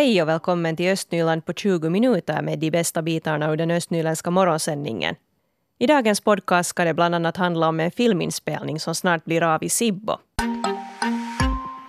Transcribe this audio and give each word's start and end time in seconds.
Hej 0.00 0.22
och 0.22 0.28
välkommen 0.28 0.76
till 0.76 0.92
Östnyland 0.92 1.44
på 1.44 1.52
20 1.52 1.90
minuter 1.90 2.42
med 2.42 2.58
de 2.58 2.70
bästa 2.70 3.02
bitarna 3.02 3.52
ur 3.52 3.56
den 3.56 3.70
östnyländska 3.70 4.30
morgonsändningen. 4.30 5.14
I 5.78 5.86
dagens 5.86 6.20
podcast 6.20 6.70
ska 6.70 6.84
det 6.84 6.94
bland 6.94 7.14
annat 7.14 7.36
handla 7.36 7.68
om 7.68 7.80
en 7.80 7.90
filminspelning 7.90 8.80
som 8.80 8.94
snart 8.94 9.24
blir 9.24 9.42
av 9.42 9.64
i 9.64 9.68
Sibbo. 9.68 10.16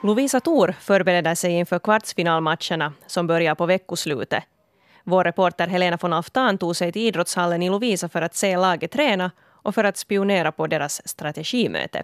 Lovisa 0.04 0.40
Thor 0.40 0.76
förbereder 0.80 1.36
sig 1.36 1.52
inför 1.52 1.80
kvartsfinalmatcherna 1.80 2.94
som 3.08 3.28
börjar 3.28 3.56
på 3.56 3.66
veckoslutet. 3.66 4.44
Vår 5.04 5.24
reporter 5.24 5.68
Helena 5.68 5.98
von 6.02 6.14
Aftan 6.14 6.58
tog 6.58 6.76
sig 6.76 6.92
till 6.92 7.02
idrottshallen 7.02 7.64
i 7.64 7.70
Lovisa 7.70 8.10
för 8.10 8.22
att 8.22 8.36
se 8.36 8.58
laget 8.58 8.92
träna 8.92 9.32
och 9.40 9.76
för 9.76 9.84
att 9.84 9.98
spionera 9.98 10.52
på 10.52 10.68
deras 10.68 11.08
strategimöte. 11.08 12.04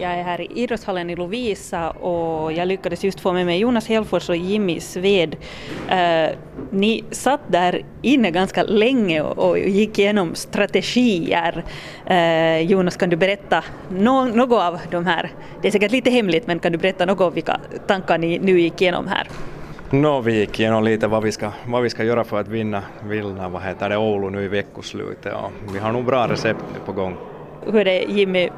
Jag 0.00 0.12
är 0.12 0.22
här 0.22 0.40
i 0.40 0.48
idrottshallen 0.54 1.10
i 1.10 1.16
Lovisa 1.16 1.90
och 1.90 2.52
jag 2.52 2.68
lyckades 2.68 3.04
just 3.04 3.20
få 3.20 3.32
med 3.32 3.46
mig 3.46 3.58
Jonas 3.58 3.88
Helfors 3.88 4.28
och 4.28 4.36
Jimmy 4.36 4.80
Sved. 4.80 5.36
Uh, 5.90 6.36
ni 6.70 7.04
satt 7.10 7.40
där 7.48 7.82
inne 8.02 8.30
ganska 8.30 8.62
länge 8.62 9.22
och, 9.22 9.48
och 9.50 9.58
gick 9.58 9.98
igenom 9.98 10.34
strategier. 10.34 11.64
Uh, 12.10 12.70
Jonas, 12.70 12.96
kan 12.96 13.10
du 13.10 13.16
berätta 13.16 13.64
no 13.88 14.24
något 14.24 14.62
av 14.62 14.78
de 14.90 15.06
här? 15.06 15.30
Det 15.62 15.68
är 15.68 15.72
säkert 15.72 15.92
lite 15.92 16.10
hemligt, 16.10 16.46
men 16.46 16.58
kan 16.58 16.72
du 16.72 16.78
berätta 16.78 17.06
något 17.06 17.20
om 17.20 17.34
vilka 17.34 17.60
tankar 17.86 18.18
ni 18.18 18.38
nu 18.38 18.60
gick 18.60 18.82
igenom 18.82 19.06
här? 19.06 19.28
No, 19.90 20.20
vi 20.20 20.38
gick 20.38 20.60
igenom 20.60 20.84
lite 20.84 21.06
vad 21.06 21.22
vi 21.22 21.32
ska, 21.32 21.50
vad 21.66 21.82
vi 21.82 21.90
ska 21.90 22.04
göra 22.04 22.24
för 22.24 22.40
att 22.40 22.48
vinna, 22.48 22.82
vinna 23.04 23.48
vad 23.48 23.62
heter 23.62 23.88
det, 23.88 23.96
Oulu 23.96 24.30
nu 24.30 24.44
i 24.44 24.48
veckoslutet 24.48 25.34
och 25.34 25.74
vi 25.74 25.78
har 25.78 25.92
nog 25.92 26.04
bra 26.04 26.28
recept 26.28 26.64
på 26.86 26.92
gång. 26.92 27.16
Hur 27.66 27.80
är 27.80 27.84
det 27.84 28.04
Jimmy, 28.08 28.50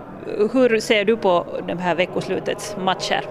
hur 0.52 0.80
ser 0.80 1.04
du 1.04 1.16
på 1.16 1.46
de 1.66 1.78
här 1.78 1.94
veckoslutets 1.94 2.76
matcher? 2.78 3.24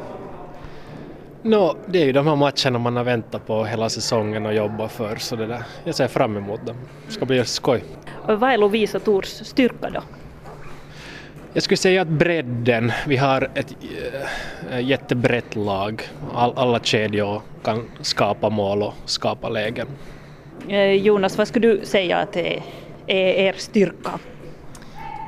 No, 1.44 1.76
det 1.86 2.02
är 2.02 2.06
ju 2.06 2.12
de 2.12 2.28
här 2.28 2.36
matcherna 2.36 2.80
man 2.80 2.96
har 2.96 3.04
väntat 3.04 3.48
på 3.48 3.66
hela 3.66 3.90
säsongen 3.90 4.46
och 4.46 4.54
jobbat 4.54 4.92
för, 4.92 5.16
så 5.16 5.36
det 5.36 5.46
där, 5.46 5.64
jag 5.84 5.96
ser 5.96 6.08
fram 6.08 6.38
emot 6.38 6.66
dem. 6.66 6.76
Det 7.08 7.14
ska 7.14 7.26
bli 7.26 7.46
skoj. 7.46 7.84
Och 8.28 8.40
vad 8.40 8.52
är 8.52 8.58
Lovisa 8.58 9.00
Tors 9.00 9.26
styrka 9.26 9.90
då? 9.90 10.02
Jag 11.54 11.64
skulle 11.64 11.78
säga 11.78 12.02
att 12.02 12.08
bredden, 12.08 12.92
vi 13.08 13.18
har 13.18 13.50
ett 13.56 13.76
äh, 14.72 14.80
jättebrett 14.80 15.56
lag. 15.56 16.04
All, 16.34 16.54
alla 16.56 16.80
kedjor 16.80 17.42
kan 17.64 17.92
skapa 18.02 18.50
mål 18.50 18.84
och 18.84 18.94
skapa 19.06 19.50
lägen. 19.50 19.88
Eh, 20.68 20.92
Jonas, 20.92 21.38
vad 21.38 21.48
skulle 21.48 21.68
du 21.68 21.86
säga 21.86 22.18
att 22.18 22.36
är, 22.36 22.64
är 23.08 23.34
er 23.34 23.54
styrka? 23.58 24.20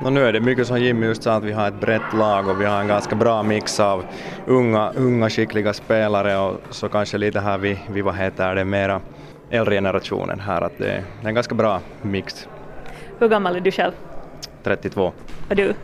No, 0.02 0.10
nu 0.10 0.24
är 0.24 0.32
det 0.32 0.40
mycket 0.40 0.66
som 0.66 0.80
Jimmy 0.80 1.06
just 1.06 1.22
sa 1.22 1.32
att 1.32 1.44
vi 1.44 1.52
har 1.52 1.68
ett 1.68 1.80
brett 1.80 2.12
lag 2.14 2.48
och 2.48 2.60
vi 2.60 2.64
har 2.64 2.80
en 2.80 2.88
ganska 2.88 3.16
bra 3.16 3.42
mix 3.42 3.80
av 3.80 4.04
unga, 4.46 4.92
unga 4.96 5.30
skickliga 5.30 5.72
spelare 5.72 6.38
och 6.38 6.60
så 6.70 6.88
kanske 6.88 7.18
lite 7.18 7.40
här 7.40 7.58
vi, 7.58 7.78
vi 7.90 8.02
vad 8.02 8.16
heter 8.16 8.54
det, 8.54 8.64
mera 8.64 9.00
äldre 9.50 9.74
generationen 9.74 10.40
här 10.40 10.60
att 10.62 10.78
det, 10.78 10.90
är 11.22 11.28
en 11.28 11.34
ganska 11.34 11.54
bra 11.54 11.80
mix. 12.02 12.48
Hur 13.18 13.28
gammal 13.28 13.56
är 13.56 13.60
du 13.60 13.70
själv? 13.70 13.92
32. 14.62 15.12
Och 15.48 15.56
du? 15.56 15.74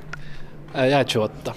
Äh, 0.75 0.87
jag 0.87 1.01
är 1.01 1.05
28. 1.05 1.53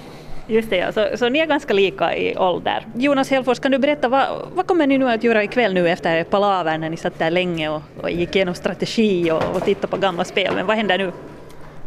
Just 0.48 0.70
det, 0.70 0.78
ja. 0.78 0.92
så, 0.92 1.08
så 1.18 1.30
ni 1.30 1.40
är 1.40 1.46
ganska 1.46 1.74
lika 1.74 2.16
i 2.16 2.38
ålder. 2.38 2.86
Jonas 2.96 3.30
Helfors, 3.30 3.60
kan 3.60 3.72
du 3.72 3.80
berätta 3.80 4.10
vad, 4.10 4.28
vad 4.56 4.68
kommer 4.68 4.88
ni 4.88 4.98
nu 4.98 5.10
att 5.10 5.24
göra 5.24 5.44
ikväll 5.44 5.74
nu 5.74 5.90
efter 5.90 6.24
palavern 6.24 6.82
när 6.82 6.90
ni 6.90 6.98
satt 6.98 7.20
där 7.20 7.32
länge 7.32 7.70
och, 7.70 7.82
och 8.02 8.12
gick 8.12 8.36
igenom 8.36 8.54
strategi 8.56 9.32
och, 9.32 9.56
och 9.56 9.64
tittade 9.66 9.88
på 9.88 9.98
gamla 9.98 10.24
spel, 10.24 10.54
men 10.56 10.66
vad 10.66 10.78
händer 10.78 10.98
nu? 10.98 11.12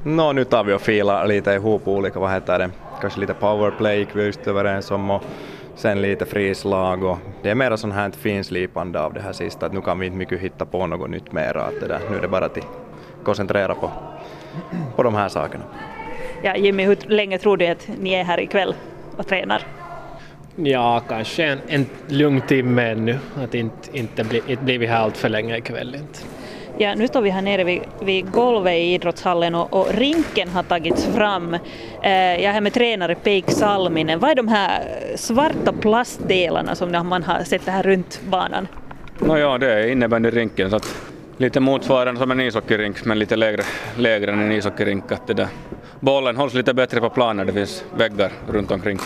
No, 0.06 0.32
nu 0.32 0.44
tar 0.44 0.64
vi 0.64 0.72
och 0.72 0.80
filar 0.80 1.26
lite 1.26 1.52
ihop 1.52 1.88
olika, 1.88 2.20
vad 2.20 2.32
heter 2.32 2.58
det, 2.58 2.70
kanske 3.00 3.20
lite 3.20 3.34
powerplay 3.34 3.98
gick 3.98 4.08
vi 4.16 4.24
just 4.24 4.46
överens 4.46 4.90
om 4.90 5.10
och 5.10 5.22
sen 5.76 6.02
lite 6.02 6.26
frislag 6.26 7.02
och 7.02 7.18
det 7.42 7.50
är 7.50 7.54
mera 7.54 7.76
sån 7.76 7.92
här 7.92 8.10
finslipande 8.10 9.00
av 9.00 9.12
det 9.12 9.20
här 9.20 9.32
sista 9.32 9.66
att 9.66 9.72
nu 9.72 9.80
kan 9.80 9.98
vi 9.98 10.06
inte 10.06 10.18
mycket 10.18 10.40
hitta 10.40 10.66
på 10.66 10.86
något 10.86 11.10
nytt 11.10 11.32
mera 11.32 11.62
att 11.62 11.80
det 11.80 11.86
där, 11.86 12.00
nu 12.10 12.16
är 12.16 12.20
det 12.20 12.28
bara 12.28 12.44
att 12.44 12.58
koncentrera 13.24 13.74
på, 13.74 13.90
på 14.96 15.02
de 15.02 15.14
här 15.14 15.28
sakerna. 15.28 15.64
Ja, 16.42 16.56
Jimmy, 16.56 16.84
hur 16.84 16.96
länge 17.06 17.38
tror 17.38 17.56
du 17.56 17.66
att 17.66 17.88
ni 18.00 18.12
är 18.12 18.24
här 18.24 18.40
ikväll 18.40 18.74
och 19.16 19.26
tränar? 19.26 19.62
Ja, 20.56 21.02
kanske 21.08 21.44
en, 21.44 21.58
en 21.68 21.86
lugn 22.08 22.40
timme 22.40 22.82
ännu, 22.82 23.18
att 23.36 23.54
inte, 23.54 23.98
inte, 23.98 24.24
bli, 24.24 24.42
inte 24.46 24.64
blir 24.64 24.78
vi 24.78 24.86
här 24.86 25.00
allt 25.00 25.16
för 25.16 25.28
länge 25.28 25.56
ikväll. 25.56 25.94
Inte. 25.94 26.35
Ja, 26.78 26.94
nu 26.94 27.08
står 27.08 27.22
vi 27.22 27.30
här 27.30 27.42
nere 27.42 27.64
vid, 27.64 27.80
vid 28.00 28.30
golvet 28.30 28.72
i 28.72 28.94
idrottshallen 28.94 29.54
och, 29.54 29.72
och 29.72 29.94
rinken 29.94 30.48
har 30.48 30.62
tagits 30.62 31.06
fram. 31.06 31.54
Eh, 31.54 32.10
jag 32.12 32.42
är 32.42 32.52
här 32.52 32.60
med 32.60 32.72
tränare 32.72 33.14
Peik 33.14 33.50
Salminen. 33.50 34.18
Vad 34.18 34.30
är 34.30 34.34
de 34.34 34.48
här 34.48 34.82
svarta 35.16 35.72
plastdelarna 35.72 36.74
som 36.74 37.08
man 37.08 37.22
har 37.22 37.44
sett 37.44 37.66
här 37.66 37.82
runt 37.82 38.20
banan? 38.30 38.68
No, 39.18 39.38
ja, 39.38 39.58
det 39.58 39.72
är 39.72 39.88
innebandyrinken. 39.88 40.70
Så 40.70 40.76
att 40.76 40.96
lite 41.36 41.60
motsvarande 41.60 42.20
som 42.20 42.30
en 42.30 42.40
ishockeyrink 42.40 43.04
men 43.04 43.18
lite 43.18 43.36
lägre, 43.36 43.62
lägre 43.96 44.32
än 44.32 44.40
en 44.40 44.52
ishockeyrink. 44.52 45.12
Att 45.12 45.26
det 45.26 45.34
där. 45.34 45.48
Bollen 46.00 46.36
hålls 46.36 46.54
lite 46.54 46.74
bättre 46.74 47.00
på 47.00 47.10
planen, 47.10 47.46
det 47.46 47.52
finns 47.52 47.84
väggar 47.96 48.32
runt 48.48 48.70
omkring. 48.70 48.98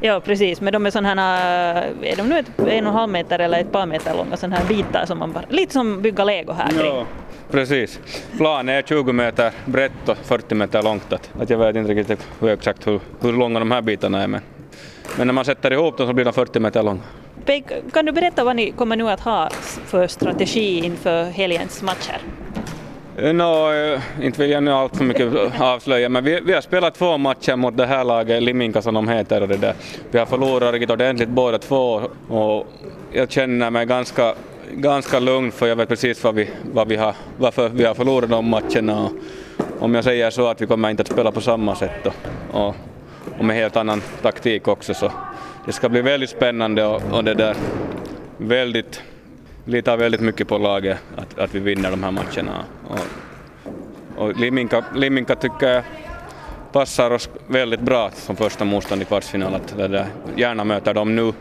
Ja 0.00 0.20
precis, 0.20 0.60
men 0.60 0.72
de 0.72 0.86
är 0.86 0.90
sådana 0.90 1.08
här, 1.22 1.92
är 2.02 2.16
de 2.16 2.22
nu 2.28 2.38
ett, 2.38 2.58
en 2.58 2.64
och 2.64 2.68
en 2.68 2.84
halv 2.86 3.12
meter 3.12 3.38
eller 3.38 3.60
ett 3.60 3.72
par 3.72 3.86
meter 3.86 4.14
långa 4.14 4.36
sådana 4.36 4.56
här 4.56 4.64
bitar 4.64 5.06
som 5.06 5.18
man 5.18 5.32
bara, 5.32 5.44
lite 5.48 5.72
som 5.72 6.02
bygga 6.02 6.24
lego 6.24 6.52
här 6.52 6.68
kring. 6.68 6.86
Ja, 6.86 7.06
precis. 7.50 8.00
Planen 8.36 8.74
är 8.74 8.82
20 8.82 9.12
meter 9.12 9.52
brett 9.64 10.08
och 10.08 10.16
40 10.16 10.54
meter 10.54 10.82
långt. 10.82 11.12
Att, 11.12 11.30
att 11.40 11.50
jag 11.50 11.58
vet 11.58 11.76
inte 11.76 11.92
riktigt 11.94 12.28
hur 12.40 12.48
exakt 12.48 12.86
hur, 12.86 13.00
hur 13.20 13.32
långa 13.32 13.58
de 13.58 13.70
här 13.70 13.82
bitarna 13.82 14.22
är 14.22 14.28
men, 14.28 14.40
men 15.18 15.26
när 15.26 15.34
man 15.34 15.44
sätter 15.44 15.72
ihop 15.72 15.98
dem 15.98 16.06
så 16.06 16.12
blir 16.12 16.24
de 16.24 16.32
40 16.32 16.60
meter 16.60 16.82
långa. 16.82 17.00
Peg, 17.44 17.64
kan 17.92 18.04
du 18.04 18.12
berätta 18.12 18.44
vad 18.44 18.56
ni 18.56 18.70
kommer 18.72 18.96
nu 18.96 19.10
att 19.10 19.20
ha 19.20 19.50
för 19.86 20.06
strategi 20.06 20.84
inför 20.84 21.24
helgens 21.24 21.82
matcher? 21.82 22.18
Eh, 23.18 23.32
no, 23.32 23.72
eh, 23.72 24.00
inte 24.22 24.42
vill 24.42 24.50
jag 24.50 24.62
nu 24.62 24.70
allt 24.70 24.96
för 24.96 25.04
mycket 25.04 25.32
avslöja, 25.60 26.08
men 26.08 26.24
vi, 26.24 26.40
vi, 26.40 26.52
har 26.52 26.60
spelat 26.60 26.94
två 26.94 27.18
matcher 27.18 27.56
mot 27.56 27.76
det 27.76 27.86
här 27.86 28.04
laget, 28.04 28.42
Liminka 28.42 28.82
som 28.82 28.94
de 28.94 29.08
heter, 29.08 29.40
och 29.40 29.48
det 29.48 29.56
där. 29.56 29.74
Vi 30.10 30.18
har 30.18 30.26
förlorat 30.26 30.72
riktigt 30.72 30.90
ordentligt 30.90 31.28
båda 31.28 31.58
två 31.58 32.02
och 32.28 32.66
jag 33.12 33.30
känner 33.30 33.70
mig 33.70 33.86
ganska, 33.86 34.34
ganska 34.72 35.18
lugn 35.18 35.52
för 35.52 35.66
jag 35.66 35.76
vet 35.76 35.88
precis 35.88 36.24
vad 36.24 36.34
vi, 36.34 36.50
vad 36.72 36.88
vi 36.88 36.96
har, 36.96 37.14
varför 37.36 37.68
vi 37.68 37.84
har 37.84 37.94
förlorat 37.94 38.30
de 38.30 38.48
matcherna. 38.48 39.04
Och 39.04 39.12
om 39.82 39.94
jag 39.94 40.04
säger 40.04 40.30
så 40.30 40.46
att 40.46 40.60
vi 40.60 40.66
kommer 40.66 40.90
inte 40.90 41.00
att 41.00 41.08
spela 41.08 41.32
på 41.32 41.40
samma 41.40 41.74
sätt 41.74 42.06
och, 42.06 42.14
och, 42.60 42.74
och 43.38 43.44
med 43.44 43.56
helt 43.56 43.76
annan 43.76 44.02
taktik 44.22 44.68
också 44.68 44.94
så 44.94 45.12
det 45.66 45.72
ska 45.72 45.88
bli 45.88 46.00
väldigt 46.00 46.30
spännande 46.30 46.84
och, 46.84 47.02
och 47.12 47.24
det 47.24 47.34
där 47.34 47.56
väldigt 48.38 49.02
litar 49.64 49.96
väldigt 49.96 50.20
mycket 50.20 50.48
på 50.48 50.58
laget 50.58 50.98
att, 51.16 51.38
att 51.38 51.54
vi 51.54 51.60
vinner 51.60 51.90
de 51.90 52.02
här 52.02 52.10
matcherna. 52.10 52.64
Och, 52.88 52.98
och 54.16 54.36
Liminka, 54.36 54.84
Liminka 54.94 55.36
tycker 55.36 55.68
jag 55.68 55.82
passar 56.72 57.10
oss 57.10 57.28
väldigt 57.46 57.80
bra 57.80 58.10
som 58.10 58.36
första 58.36 58.64
motstånd 58.64 59.02
i 59.02 59.04
kvartsfinal. 59.04 59.54
Att 59.54 59.76
det 59.76 59.88
där, 59.88 60.06
gärna 60.36 60.64
möter 60.64 60.94
dem 60.94 61.16
nu 61.16 61.32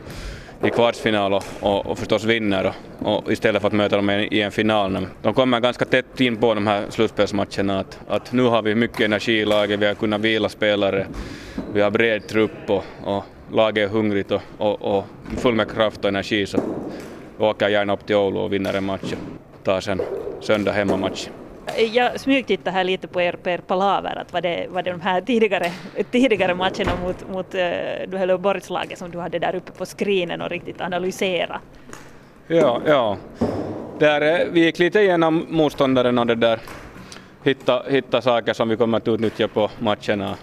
i 0.63 0.69
kvartsfinal 0.69 1.33
och, 1.33 1.43
och, 1.59 1.85
och 1.85 1.99
förstås 1.99 2.23
vinner 2.23 2.73
och, 2.99 3.17
och 3.25 3.31
istället 3.31 3.61
för 3.61 3.67
att 3.67 3.73
möta 3.73 3.95
dem 3.95 4.09
i 4.09 4.41
en 4.41 4.51
final. 4.51 5.07
De 5.21 5.33
kommer 5.33 5.59
ganska 5.59 5.85
tätt 5.85 6.21
in 6.21 6.37
på 6.37 6.53
de 6.53 6.67
här 6.67 6.85
slutspelsmatcherna. 6.89 7.79
Att, 7.79 7.99
att 8.07 8.31
nu 8.31 8.43
har 8.43 8.61
vi 8.61 8.75
mycket 8.75 9.01
energi 9.01 9.31
i 9.31 9.45
laget, 9.45 9.79
vi 9.79 9.85
har 9.85 9.93
kunnat 9.93 10.21
vila 10.21 10.49
spelare, 10.49 11.07
vi 11.73 11.81
har 11.81 11.91
bred 11.91 12.27
trupp 12.27 12.69
och, 12.69 12.83
och 13.03 13.23
laget 13.53 13.89
är 13.89 13.93
hungrigt 13.93 14.31
och, 14.31 14.41
och, 14.57 14.81
och 14.81 15.05
full 15.37 15.55
med 15.55 15.71
kraft 15.71 15.99
och 15.99 16.09
energi. 16.09 16.45
Så 16.45 16.59
åker 17.49 17.69
gärna 17.69 17.93
upp 17.93 18.05
till 18.05 18.15
Oulu 18.15 18.39
och 18.39 18.53
vinner 18.53 18.73
en 18.73 18.83
match 18.83 19.13
och 19.13 19.63
tar 19.63 19.81
sen 19.81 20.01
söndag 20.41 20.71
hemmamatch. 20.71 21.27
Jag 21.91 22.19
smygtittade 22.19 22.71
här 22.71 22.83
lite 22.83 23.07
på 23.07 23.21
er, 23.21 23.33
på 23.43 23.49
er 23.49 23.57
palaver, 23.57 24.15
att 24.15 24.33
var 24.33 24.41
det, 24.41 24.67
var 24.69 24.83
det 24.83 24.91
de 24.91 25.01
här 25.01 25.21
tidigare, 25.21 25.71
tidigare 26.11 26.55
matcherna 26.55 26.91
mot, 27.03 27.29
mot 27.29 27.55
uh, 27.55 28.17
Helsingborgslaget 28.17 28.99
som 28.99 29.11
du 29.11 29.19
hade 29.19 29.39
där 29.39 29.55
uppe 29.55 29.71
på 29.71 29.85
screenen 29.85 30.41
och 30.41 30.49
riktigt 30.49 30.81
analysera? 30.81 31.59
Ja, 32.47 32.81
ja. 32.85 33.17
Där, 33.99 34.49
vi 34.51 34.65
gick 34.65 34.79
lite 34.79 34.99
igenom 34.99 35.45
motståndaren 35.49 36.19
och 36.19 36.27
det 36.27 36.35
där 36.35 36.59
hitta, 37.43 37.83
hitta 37.89 38.21
saker 38.21 38.53
som 38.53 38.69
vi 38.69 38.77
kommer 38.77 38.97
att 38.97 39.07
utnyttja 39.07 39.47
på 39.47 39.69
matcherna. 39.79 40.35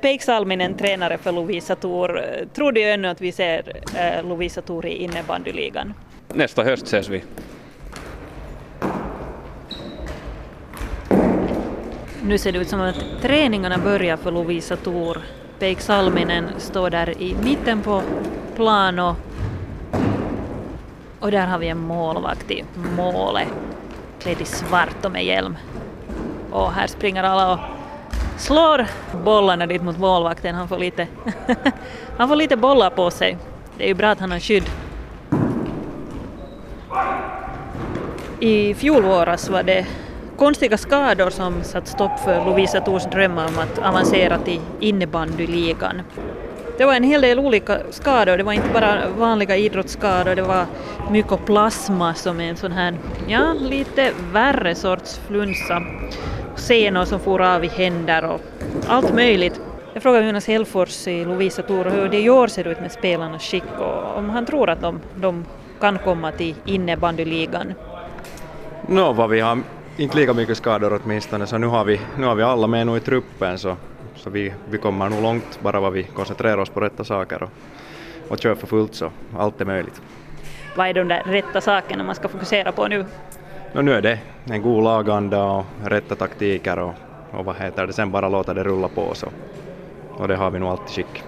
Peik 0.00 0.22
Salminen, 0.22 0.74
tränare 0.74 1.18
för 1.18 1.32
Lovisa 1.32 1.76
Tor. 1.76 2.20
Tror 2.54 2.72
du 2.72 2.82
ännu 2.82 3.08
att 3.08 3.20
vi 3.20 3.32
ser 3.32 3.58
uh, 3.58 4.28
Lovisa 4.28 4.62
Tor 4.62 4.86
i 4.86 4.96
innebandyligan? 4.96 5.94
Nästa 6.34 6.62
höst 6.62 6.86
ses 6.86 7.08
vi. 7.08 7.24
Nu 12.22 12.38
ser 12.38 12.52
det 12.52 12.58
ut 12.58 12.68
som 12.68 12.80
att 12.80 13.04
träningarna 13.22 13.78
börjar 13.78 14.16
för 14.16 14.30
Lovisa 14.30 14.76
Thor. 14.76 15.18
Peik 15.58 15.80
Salminen 15.80 16.48
står 16.58 16.90
där 16.90 17.22
i 17.22 17.36
mitten 17.44 17.82
på 17.82 18.02
plan 18.56 18.98
och, 18.98 19.16
och 21.20 21.30
där 21.30 21.46
har 21.46 21.58
vi 21.58 21.68
en 21.68 21.78
målvakt 21.78 22.50
i 22.50 22.64
målet, 22.96 23.48
klädd 24.18 24.40
i 24.40 24.44
svart 24.44 25.04
och 25.04 25.12
med 25.12 25.24
hjälm. 25.24 25.56
Och 26.50 26.72
här 26.72 26.86
springer 26.86 27.22
alla 27.22 27.52
och 27.52 27.58
slår 28.38 28.86
bollarna 29.24 29.66
dit 29.66 29.82
mot 29.82 29.98
målvakten. 29.98 30.54
Han 30.54 30.68
får 30.68 30.78
lite, 30.78 31.06
han 32.16 32.28
får 32.28 32.36
lite 32.36 32.56
bollar 32.56 32.90
på 32.90 33.10
sig. 33.10 33.36
Det 33.78 33.84
är 33.84 33.88
ju 33.88 33.94
bra 33.94 34.08
att 34.08 34.20
han 34.20 34.30
har 34.30 34.38
skydd. 34.40 34.70
I 38.40 38.74
fjol 38.74 39.02
våras 39.02 39.48
var 39.48 39.62
det 39.62 39.86
konstiga 40.36 40.78
skador 40.78 41.30
som 41.30 41.62
satt 41.62 41.88
stopp 41.88 42.20
för 42.20 42.44
Lovisa 42.44 42.80
Tors 42.80 43.04
drömmar 43.04 43.48
om 43.48 43.58
att 43.58 43.78
avancera 43.78 44.38
till 44.38 44.60
innebandyligan. 44.80 46.02
Det 46.78 46.84
var 46.84 46.94
en 46.94 47.02
hel 47.02 47.20
del 47.20 47.38
olika 47.38 47.78
skador, 47.90 48.36
det 48.36 48.42
var 48.42 48.52
inte 48.52 48.68
bara 48.72 49.08
vanliga 49.18 49.56
idrottsskador, 49.56 50.34
det 50.34 50.42
var 50.42 50.66
mykoplasma 51.10 52.14
som 52.14 52.40
är 52.40 52.48
en 52.48 52.56
sån 52.56 52.72
här, 52.72 52.94
ja, 53.28 53.52
lite 53.60 54.12
värre 54.32 54.74
sorts 54.74 55.20
flunsa. 55.26 55.82
Senor 56.56 57.04
som 57.04 57.20
for 57.20 57.42
av 57.42 57.64
i 57.64 57.68
händer 57.68 58.24
och 58.24 58.40
allt 58.88 59.14
möjligt. 59.14 59.60
Jag 59.94 60.02
frågade 60.02 60.26
Jonas 60.26 60.46
Hellfors 60.46 61.06
i 61.06 61.24
Lovisa 61.24 61.62
Tor 61.62 61.84
hur 61.84 62.08
det 62.08 62.20
i 62.20 62.30
år 62.30 62.46
ser 62.46 62.66
ut 62.66 62.80
med 62.80 62.92
spelarnas 62.92 63.42
skick 63.42 63.78
och 63.78 64.18
om 64.18 64.30
han 64.30 64.46
tror 64.46 64.70
att 64.70 64.80
de, 64.80 65.00
de 65.16 65.44
kan 65.80 65.98
komma 65.98 66.32
till 66.32 66.54
innebandyligan. 66.64 67.74
Nå, 68.86 69.12
vad 69.12 69.30
vi 69.30 69.40
har 69.40 69.58
inte 69.96 70.16
lika 70.16 70.34
mycket 70.34 70.56
skador 70.56 71.00
åtminstone, 71.04 71.46
så 71.46 71.58
nu 71.58 71.66
har 71.66 71.84
vi, 71.84 72.00
nu 72.18 72.26
har 72.26 72.34
vi 72.34 72.42
alla 72.42 72.66
med 72.66 72.86
nu 72.86 72.96
i 72.96 73.00
truppen 73.00 73.58
så, 73.58 73.76
så 74.16 74.30
vi, 74.30 74.52
vi 74.70 74.78
kommer 74.78 75.08
nog 75.08 75.22
långt 75.22 75.60
bara 75.62 75.80
vad 75.80 75.92
vi 75.92 76.02
koncentrerar 76.02 76.58
oss 76.58 76.68
på 76.68 76.80
rätta 76.80 77.04
saker 77.04 77.42
och, 77.42 77.50
och 78.28 78.38
kör 78.38 78.54
för 78.54 78.66
fullt 78.66 78.94
så 78.94 79.10
allt 79.38 79.60
är 79.60 79.64
möjligt. 79.64 80.02
Vad 80.76 80.88
är 80.88 80.94
de 80.94 81.08
där 81.08 81.22
rätta 81.26 81.60
sakerna 81.60 82.04
man 82.04 82.14
ska 82.14 82.28
fokusera 82.28 82.72
på 82.72 82.88
nu? 82.88 83.04
No, 83.72 83.80
nu 83.80 83.92
är 83.92 84.02
det 84.02 84.18
en 84.44 84.62
god 84.62 84.84
laganda 84.84 85.44
och 85.44 85.64
rätta 85.84 86.14
taktiker 86.14 86.78
och, 86.78 86.94
och 87.30 87.44
vad 87.44 87.56
heter 87.56 87.86
det, 87.86 87.92
sen 87.92 88.10
bara 88.10 88.28
låta 88.28 88.54
det 88.54 88.64
rulla 88.64 88.88
på 88.88 89.14
så. 89.14 89.28
Och 90.16 90.28
det 90.28 90.36
har 90.36 90.50
vi 90.50 90.58
nog 90.58 90.68
alltid 90.68 90.88
skick. 90.88 91.24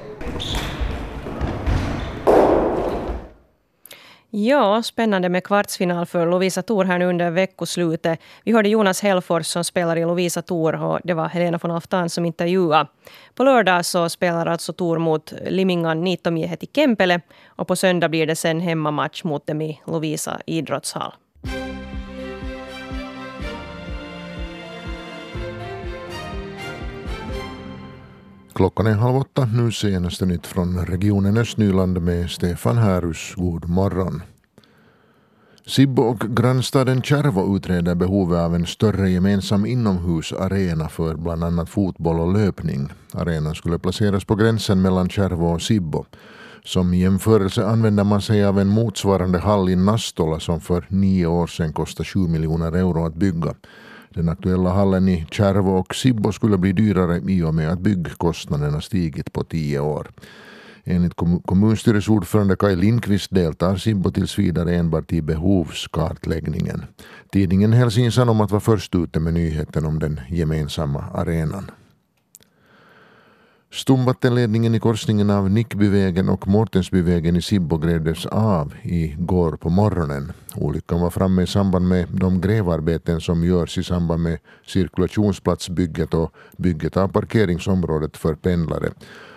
Ja, 4.32 4.82
spännande 4.82 5.29
med 5.29 5.44
kvartsfinal 5.44 6.06
för 6.06 6.27
Lovisa 6.27 6.62
Tor 6.62 6.85
här 6.85 6.99
nu 6.99 7.05
under 7.05 7.31
veckoslutet. 7.31 8.21
Vi 8.44 8.53
hörde 8.53 8.69
Jonas 8.69 9.03
Hellfors 9.03 9.47
som 9.47 9.65
spelar 9.65 9.97
i 9.97 10.05
Lovisa 10.05 10.43
Tor 10.43 10.82
och 10.85 11.00
det 11.05 11.15
var 11.15 11.29
Helena 11.29 11.59
von 11.62 11.71
Aftan 11.71 12.11
som 12.11 12.27
intervjuade. 12.27 12.88
På 13.35 13.44
lördag 13.44 13.85
så 13.85 14.09
spelar 14.09 14.47
alltså 14.47 14.73
Tor 14.73 14.99
mot 14.99 15.32
Limingan 15.47 16.05
Niitomiehet 16.05 16.62
i 16.62 16.67
Kempele 16.75 17.21
och 17.47 17.69
på 17.69 17.77
söndag 17.77 18.09
blir 18.09 18.27
det 18.27 18.37
sen 18.37 18.61
hemmamatch 18.61 19.25
mot 19.25 19.47
dem 19.47 19.62
i 19.62 19.81
Lovisa 19.87 20.41
idrottshall. 20.47 21.12
Klockan 28.61 28.87
är 28.87 28.95
halv 28.95 29.17
åtta. 29.17 29.45
Nu 29.45 29.73
senaste 29.73 30.27
nytt 30.27 30.47
från 30.47 30.87
regionen 30.87 31.37
Östnyland 31.37 32.03
med 32.03 32.31
Stefan 32.31 32.79
Härus. 32.79 33.35
God 33.37 33.69
morgon. 33.69 34.23
Sibbo 35.67 36.03
och 36.03 36.21
grannstaden 36.21 37.03
Kärvo 37.03 37.57
utreder 37.57 37.95
behovet 37.95 38.39
av 38.39 38.55
en 38.55 38.67
större 38.67 39.11
gemensam 39.11 39.67
inomhusarena 39.67 40.89
för 40.89 41.15
bland 41.15 41.45
annat 41.45 41.69
fotboll 41.69 42.21
och 42.21 42.33
löpning. 42.33 42.89
Arenan 43.12 43.55
skulle 43.55 43.79
placeras 43.79 44.25
på 44.25 44.35
gränsen 44.35 44.83
mellan 44.83 45.09
Kärvo 45.09 45.47
och 45.47 45.62
Sibbo. 45.62 46.05
Som 46.65 46.95
jämförelse 46.95 47.67
använder 47.67 48.05
man 48.05 48.23
sig 48.23 48.45
av 48.45 48.59
en 48.59 48.69
motsvarande 48.69 49.39
hall 49.39 49.69
i 49.69 49.77
Nastola 49.77 50.41
som 50.41 50.61
för 50.61 50.87
nio 50.89 51.27
år 51.27 51.47
sedan 51.47 51.73
kostade 51.73 52.09
7 52.09 52.19
miljoner 52.19 52.73
euro 52.73 53.07
att 53.07 53.15
bygga. 53.15 53.55
Den 54.15 54.29
aktuella 54.29 54.71
hallen 54.71 55.09
i 55.09 55.27
Kärvo 55.31 55.71
och 55.71 55.95
Sibbo 55.95 56.33
skulle 56.33 56.59
bli 56.59 56.73
dyrare 56.73 57.21
i 57.29 57.43
och 57.43 57.55
med 57.55 57.73
att 57.73 57.81
byggkostnaderna 57.81 58.81
stigit 58.81 59.33
på 59.33 59.45
tio 59.45 59.81
år. 59.81 60.11
Enligt 60.85 61.15
kommunstyrelseordförande 61.45 62.57
Kaj 62.57 62.77
Lindqvist 62.77 63.35
deltar 63.35 63.77
Sibbo 63.77 64.11
tills 64.11 64.39
vidare 64.39 64.75
enbart 64.75 65.12
i 65.12 65.23
behovskartläggningen. 65.23 66.85
Tidningen 67.33 67.73
Helsingin 67.73 68.12
Sanomat 68.12 68.51
var 68.51 68.61
först 68.61 68.95
ute 68.95 69.21
med 69.21 69.35
nyheten 69.35 69.85
om 69.85 69.99
den 69.99 70.21
gemensamma 70.29 71.05
arenan. 71.15 71.71
Stomvattenledningen 73.72 74.75
i 74.75 74.81
korsningen 74.81 75.31
av 75.31 75.50
Nickbyvägen 75.50 76.28
och 76.28 76.49
Mårtensbyvägen 76.49 77.37
i 77.37 77.43
Sibbo 77.43 77.78
grävdes 77.78 78.26
av 78.26 78.75
i 78.82 79.17
går 79.19 79.52
på 79.52 79.70
morgonen. 79.70 80.32
Olyckan 80.56 81.00
var 81.00 81.11
framme 81.11 81.43
i 81.43 81.46
samband 81.46 81.88
med 81.88 82.08
de 82.11 82.40
grävarbeten 82.40 83.20
som 83.20 83.44
görs 83.44 83.78
i 83.78 83.84
samband 83.84 84.22
med 84.22 84.38
cirkulationsplatsbygget 84.67 86.14
och 86.14 86.32
bygget 86.56 86.96
av 86.96 87.08
parkeringsområdet 87.08 88.17
för 88.17 88.34
pendlare. 88.34 88.90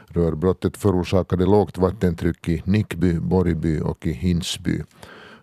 Rörbrottet 0.08 0.78
förorsakade 0.78 1.46
lågt 1.46 1.78
vattentryck 1.78 2.50
i 2.50 2.62
Nickby, 2.66 3.20
Borgby 3.20 3.80
och 3.80 4.06
i 4.08 4.12
Hinsby. 4.12 4.82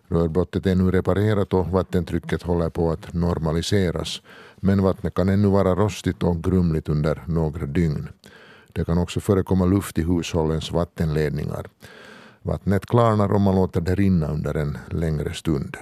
Rörbrottet 0.07 0.65
är 0.65 0.75
nu 0.75 0.91
reparerat 0.91 1.53
och 1.53 1.67
vattentrycket 1.67 2.43
håller 2.43 2.69
på 2.69 2.91
att 2.91 3.13
normaliseras. 3.13 4.21
Men 4.55 4.83
vattnet 4.83 5.13
kan 5.13 5.29
ännu 5.29 5.47
vara 5.47 5.75
rostigt 5.75 6.23
och 6.23 6.43
grumligt 6.43 6.89
under 6.89 7.23
några 7.27 7.65
dygn. 7.65 8.07
Det 8.73 8.85
kan 8.85 8.97
också 8.97 9.19
förekomma 9.19 9.65
luft 9.65 9.97
i 9.97 10.01
hushållens 10.01 10.71
vattenledningar. 10.71 11.65
Vattnet 12.41 12.85
klarnar 12.85 13.33
om 13.33 13.41
man 13.41 13.55
låter 13.55 13.81
det 13.81 13.95
rinna 13.95 14.27
under 14.27 14.53
en 14.53 14.77
längre 14.89 15.33
stund. 15.33 15.77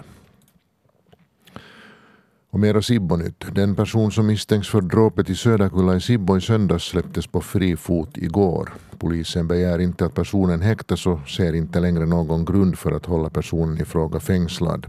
Och 2.51 2.59
mera 2.59 2.81
Sibbo-nytt. 2.81 3.55
Den 3.55 3.75
person 3.75 4.11
som 4.11 4.27
misstänks 4.27 4.69
för 4.69 4.81
dråpet 4.81 5.29
i 5.29 5.35
Söderkulla 5.35 5.95
i 5.95 6.01
Sibbo 6.01 6.37
i 6.37 6.41
söndags 6.41 6.83
släpptes 6.83 7.27
på 7.27 7.41
fri 7.41 7.75
fot 7.77 8.17
igår. 8.17 8.73
Polisen 8.97 9.47
begär 9.47 9.79
inte 9.79 10.05
att 10.05 10.13
personen 10.13 10.61
häktas 10.61 11.07
och 11.07 11.29
ser 11.29 11.53
inte 11.53 11.79
längre 11.79 12.05
någon 12.05 12.45
grund 12.45 12.77
för 12.77 12.91
att 12.91 13.05
hålla 13.05 13.29
personen 13.29 13.81
i 13.81 13.85
fråga 13.85 14.19
fängslad. 14.19 14.85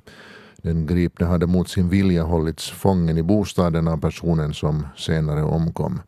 Den 0.62 0.86
gripne 0.86 1.26
hade 1.26 1.46
mot 1.46 1.68
sin 1.68 1.88
vilja 1.88 2.22
hållits 2.22 2.70
fången 2.70 3.18
i 3.18 3.22
bostaden 3.22 3.88
av 3.88 4.00
personen 4.00 4.54
som 4.54 4.86
senare 4.96 5.42
omkom. 5.42 6.00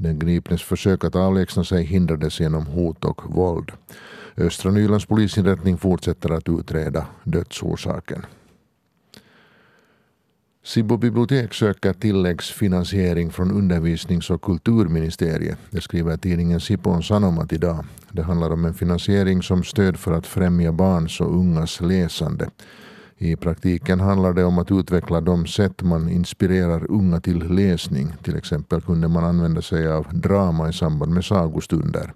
Den 0.00 0.18
gripnes 0.18 0.62
försök 0.62 1.04
att 1.04 1.16
avlägsna 1.16 1.64
sig 1.64 1.84
hindrades 1.84 2.40
genom 2.40 2.66
hot 2.66 3.04
och 3.04 3.34
våld. 3.34 3.72
Östra 4.36 4.70
Nylands 4.70 5.06
polisinrättning 5.06 5.78
fortsätter 5.78 6.32
att 6.32 6.48
utreda 6.48 7.06
dödsorsaken. 7.24 8.26
Sibbo 10.64 10.96
bibliotek 10.96 11.54
söker 11.54 11.92
tilläggsfinansiering 11.92 13.30
från 13.30 13.50
undervisnings 13.50 14.30
och 14.30 14.42
kulturministeriet. 14.42 15.58
Det 15.70 15.80
skriver 15.80 16.16
tidningen 16.16 16.60
Sipon 16.60 17.02
Sanomat 17.02 17.52
idag. 17.52 17.84
Det 18.12 18.22
handlar 18.22 18.50
om 18.50 18.64
en 18.64 18.74
finansiering 18.74 19.42
som 19.42 19.64
stöd 19.64 19.96
för 19.96 20.12
att 20.12 20.26
främja 20.26 20.72
barns 20.72 21.20
och 21.20 21.36
ungas 21.36 21.80
läsande. 21.80 22.50
I 23.18 23.36
praktiken 23.36 24.00
handlar 24.00 24.32
det 24.32 24.44
om 24.44 24.58
att 24.58 24.70
utveckla 24.70 25.20
de 25.20 25.46
sätt 25.46 25.82
man 25.82 26.08
inspirerar 26.08 26.90
unga 26.90 27.20
till 27.20 27.54
läsning. 27.54 28.12
Till 28.22 28.36
exempel 28.36 28.80
kunde 28.80 29.08
man 29.08 29.24
använda 29.24 29.62
sig 29.62 29.88
av 29.92 30.06
drama 30.10 30.68
i 30.68 30.72
samband 30.72 31.12
med 31.12 31.24
sagostunder. 31.24 32.12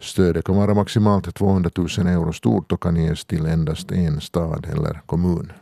Stödet 0.00 0.44
kan 0.44 0.56
vara 0.56 0.74
maximalt 0.74 1.34
200 1.34 1.70
000 1.76 1.86
euro 2.06 2.32
stort 2.32 2.72
och 2.72 2.82
kan 2.82 2.96
ges 2.96 3.24
till 3.24 3.46
endast 3.46 3.92
en 3.92 4.20
stad 4.20 4.66
eller 4.72 5.00
kommun. 5.06 5.52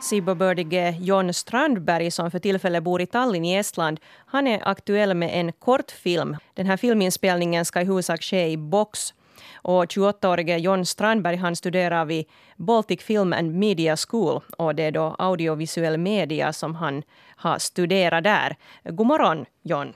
Sibobördige 0.00 0.96
John 1.00 1.34
Strandberg 1.34 2.10
som 2.10 2.30
för 2.30 2.38
tillfället 2.38 2.82
bor 2.82 3.00
i 3.00 3.06
Tallinn 3.06 3.44
i 3.44 3.54
Estland. 3.54 4.00
Han 4.26 4.46
är 4.46 4.68
aktuell 4.68 5.14
med 5.14 5.30
en 5.32 5.52
kortfilm. 5.52 6.36
Den 6.54 6.66
här 6.66 6.76
filminspelningen 6.76 7.64
ska 7.64 7.80
i 7.80 7.84
huvudsak 7.84 8.22
ske 8.22 8.50
i 8.50 8.56
box 8.56 9.14
och 9.56 9.84
28-årige 9.84 10.56
John 10.56 10.84
Strandberg 10.84 11.36
han 11.36 11.56
studerar 11.56 12.04
vid 12.04 12.24
Baltic 12.56 13.02
Film 13.02 13.32
and 13.32 13.54
Media 13.54 13.96
School 13.96 14.40
och 14.58 14.74
det 14.74 14.82
är 14.82 14.92
då 14.92 15.16
audiovisuell 15.18 15.98
media 15.98 16.52
som 16.52 16.74
han 16.74 17.02
har 17.36 17.58
studerat 17.58 18.24
där. 18.24 18.56
God 18.84 19.06
morgon 19.06 19.46
John. 19.62 19.92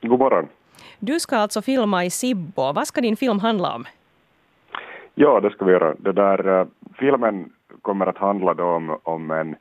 God 0.00 0.18
morgon. 0.18 0.48
Du 0.98 1.20
ska 1.20 1.36
alltså 1.36 1.62
filma 1.62 2.04
i 2.04 2.10
Sibbo. 2.10 2.72
Vad 2.72 2.86
ska 2.86 3.00
din 3.00 3.16
film 3.16 3.38
handla 3.38 3.74
om? 3.74 3.84
Ja, 5.14 5.40
det 5.40 5.50
ska 5.50 5.64
vi 5.64 5.72
göra. 5.72 5.94
Det 5.98 6.12
där, 6.12 6.48
uh, 6.48 6.66
filmen 6.98 7.52
kommer 7.82 8.06
att 8.06 8.18
handla 8.18 8.64
om, 8.64 8.98
om 9.02 9.30
en 9.30 9.56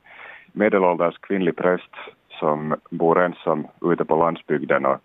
medelålders 0.52 1.18
kvinnlig 1.18 1.56
präst 1.56 1.96
som 2.40 2.76
bor 2.90 3.22
ensam 3.22 3.68
ute 3.82 4.06
på 4.06 4.16
landsbygden 4.16 4.86
och, 4.86 4.98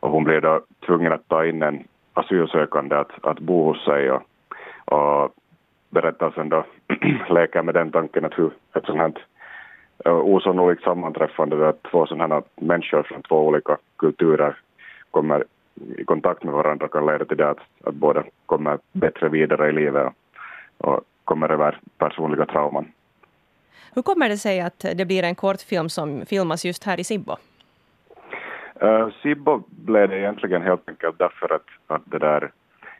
och 0.00 0.10
hon 0.10 0.24
blir 0.24 0.40
då 0.40 0.60
tvungen 0.86 1.12
att 1.12 1.28
ta 1.28 1.46
in 1.46 1.62
en 1.62 1.84
asylsökande 2.18 2.96
att, 2.96 3.12
att 3.22 3.40
bo 3.40 3.64
hos 3.64 3.84
sig 3.84 4.10
och, 4.10 4.22
och 4.84 5.34
berättelsen 5.90 6.48
då 6.48 6.64
leker 7.34 7.62
med 7.62 7.74
den 7.74 7.90
tanken 7.90 8.24
att 8.24 8.38
hur 8.38 8.50
ett 8.74 8.84
sånt 8.86 8.98
här 8.98 9.12
eh, 10.04 10.18
osannolikt 10.18 10.82
sammanträffande 10.82 11.56
där 11.56 11.74
två 11.90 12.06
sådana 12.06 12.34
här 12.34 12.42
människor 12.56 13.02
från 13.02 13.22
två 13.22 13.46
olika 13.46 13.76
kulturer 13.96 14.56
kommer 15.10 15.44
i 15.98 16.04
kontakt 16.04 16.44
med 16.44 16.54
varandra 16.54 16.88
kan 16.88 17.06
leda 17.06 17.24
till 17.24 17.36
det 17.36 17.50
att, 17.50 17.60
att 17.84 17.94
båda 17.94 18.24
kommer 18.46 18.78
bättre 18.92 19.28
vidare 19.28 19.68
i 19.68 19.72
livet 19.72 20.06
och, 20.78 20.88
och 20.88 21.00
kommer 21.24 21.48
över 21.48 21.80
personliga 21.98 22.46
trauman. 22.46 22.92
Hur 23.94 24.02
kommer 24.02 24.28
det 24.28 24.38
sig 24.38 24.60
att 24.60 24.78
det 24.94 25.04
blir 25.04 25.22
en 25.22 25.34
kortfilm 25.34 25.88
som 25.88 26.26
filmas 26.26 26.64
just 26.64 26.84
här 26.84 27.00
i 27.00 27.04
Sibbo? 27.04 27.36
Uh, 28.82 29.08
Sibbo 29.22 29.62
blev 29.68 30.08
det 30.08 30.18
egentligen 30.18 30.62
helt 30.62 30.88
enkelt 30.88 31.18
därför 31.18 31.52
att, 31.54 31.66
att 31.86 32.02
det 32.04 32.18
där 32.18 32.50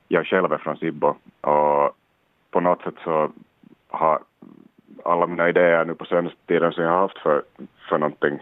jag 0.08 0.26
själv 0.26 0.52
är 0.52 0.58
från 0.58 0.76
Sibbo 0.76 1.14
och 1.40 1.96
på 2.50 2.60
något 2.60 2.82
sätt 2.82 2.94
så 3.04 3.30
har 3.88 4.18
alla 5.04 5.26
mina 5.26 5.48
idéer 5.48 5.84
nu 5.84 5.94
på 5.94 6.04
senaste 6.04 6.38
tiden 6.46 6.72
som 6.72 6.84
jag 6.84 6.90
har 6.90 6.98
haft 6.98 7.18
för, 7.18 7.42
för 7.88 7.98
någonting 7.98 8.38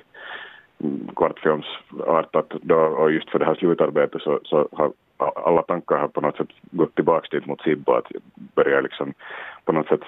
mm, 0.79 1.09
kortfilmsartat 1.15 2.53
då, 2.63 2.77
och 2.77 3.13
just 3.13 3.31
för 3.31 3.39
det 3.39 3.45
här 3.45 3.55
slutarbetet 3.55 4.23
så, 4.23 4.41
så 4.45 4.69
har 4.73 4.93
alla 5.19 5.63
tankar 5.63 5.99
har 5.99 6.09
på 6.09 6.21
något 6.21 6.37
sätt 6.37 6.49
gått 6.71 6.95
tillbaka 6.95 7.29
dit 7.31 7.47
mot 7.47 7.63
Sibbo, 7.63 7.93
att 7.93 8.13
börja 8.35 8.81
liksom 8.81 9.15
på 9.65 9.73
något 9.73 9.89
sätt 9.89 10.03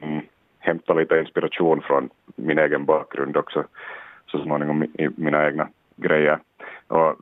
mm, 0.00 0.20
hämta 0.58 0.94
lite 0.94 1.18
inspiration 1.18 1.82
från 1.82 2.08
min 2.36 2.58
egen 2.58 2.84
bakgrund 2.84 3.36
också 3.36 3.64
så 4.26 4.42
småningom 4.42 4.82
i 4.82 5.08
mina 5.16 5.46
egna 5.46 5.68
grejer. 5.96 6.38
Och 6.88 7.16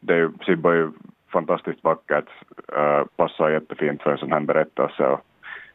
det 0.00 0.12
är 0.12 0.18
ju, 0.18 0.30
Sibbo 0.46 0.68
är 0.68 0.74
ju 0.74 0.92
fantastiskt 1.32 1.84
vackert, 1.84 2.28
uh, 2.76 3.04
passar 3.16 3.50
jättefint 3.50 4.02
för 4.02 4.10
en 4.12 4.18
sån 4.18 4.32
här 4.32 4.40
berättelse 4.40 5.06
och, 5.06 5.20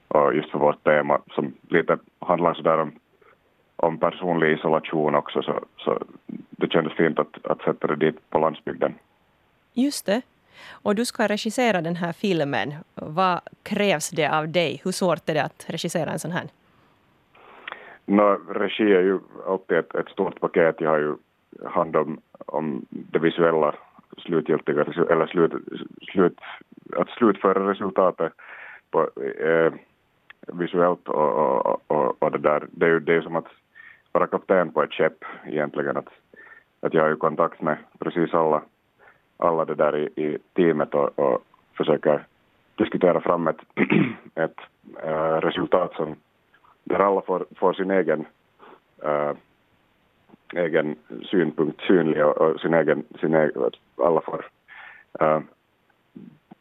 och 0.08 0.36
just 0.36 0.52
för 0.52 0.60
vårt 0.60 0.84
tema 0.84 1.22
som 1.32 1.54
lite 1.70 1.98
handlar 2.20 2.54
sådär 2.54 2.78
om, 2.78 2.92
om 3.76 3.98
personlig 3.98 4.54
isolation 4.54 5.16
också 5.16 5.42
så, 5.42 5.60
så 5.78 6.04
det 6.50 6.72
kändes 6.72 6.94
fint 6.94 7.20
att, 7.20 7.46
att 7.46 7.62
sätta 7.62 7.88
det 7.88 7.96
dit 7.96 8.30
på 8.30 8.40
landsbygden. 8.40 8.96
Just 9.74 10.06
det. 10.06 10.22
Och 10.72 10.96
du 10.96 11.06
ska 11.06 11.28
regissera 11.28 11.82
den 11.82 11.96
här 11.96 12.14
filmen. 12.14 12.74
Vad 12.96 13.40
krävs 13.64 14.10
det 14.10 14.28
av 14.28 14.50
dig? 14.50 14.82
Hur 14.84 14.92
svårt 14.92 15.30
är 15.30 15.34
det 15.34 15.44
att 15.44 15.66
regissera 15.68 16.12
en 16.12 16.20
sån 16.20 16.32
här? 16.32 16.48
No, 18.06 18.54
regi 18.54 18.84
är 18.84 19.02
ju 19.02 19.20
alltid 19.48 19.78
ett, 19.78 19.96
ett 19.96 20.10
stort 20.10 20.40
paket. 20.40 20.76
Jag 20.80 20.90
har 20.90 20.98
ju 20.98 21.16
hand 21.64 21.96
om, 21.96 22.20
om 22.46 22.86
det 22.90 23.20
visuella 23.20 23.76
slutgiltiga, 24.18 24.86
eller 25.10 25.28
slut, 25.28 25.54
slut, 26.12 26.40
att 26.96 27.10
slutföra 27.10 27.70
resultatet 27.72 28.34
på, 28.92 29.10
eh, 29.40 29.74
visuellt 30.48 31.08
och, 31.08 31.66
och, 31.66 31.82
och, 31.88 32.24
och, 32.24 32.32
det 32.32 32.38
där. 32.38 32.68
Det 32.72 32.86
är 32.86 32.90
ju 32.90 33.00
det 33.00 33.14
är 33.14 33.22
som 33.22 33.36
att 33.36 33.48
vara 34.12 34.28
kapten 34.28 34.72
på 34.72 34.84
ett 34.84 34.94
skepp 34.94 35.26
egentligen. 35.46 35.98
Att, 35.98 36.10
att 36.80 36.94
jag 36.94 37.02
har 37.02 37.10
ju 37.10 37.16
kontakt 37.16 37.62
med 37.62 37.78
precis 38.00 38.34
alla, 38.34 38.62
alla 39.38 39.66
det 39.66 39.76
där 39.76 39.98
i, 39.98 40.04
i 40.16 40.38
teamet 40.54 40.94
och, 40.94 41.20
och 41.20 41.44
försöker 41.78 42.26
diskutera 42.76 43.22
fram 43.22 43.48
ett, 43.48 43.62
ett 44.36 44.60
äh, 45.04 45.42
resultat 45.42 45.94
som 45.96 46.16
där 46.84 47.00
alla 47.00 47.22
får, 47.22 47.46
får 47.56 47.74
sin 47.74 47.92
egen, 47.92 48.26
äh, 49.04 49.32
egen 50.54 50.96
synpunkt 51.24 51.82
synlig 51.82 52.26
och, 52.26 52.38
och 52.38 52.60
sin 52.60 52.74
egen, 52.74 53.04
sin 53.20 53.34
egen, 53.34 53.72
alla 53.98 54.22
får 54.22 54.46
äh, 55.20 55.40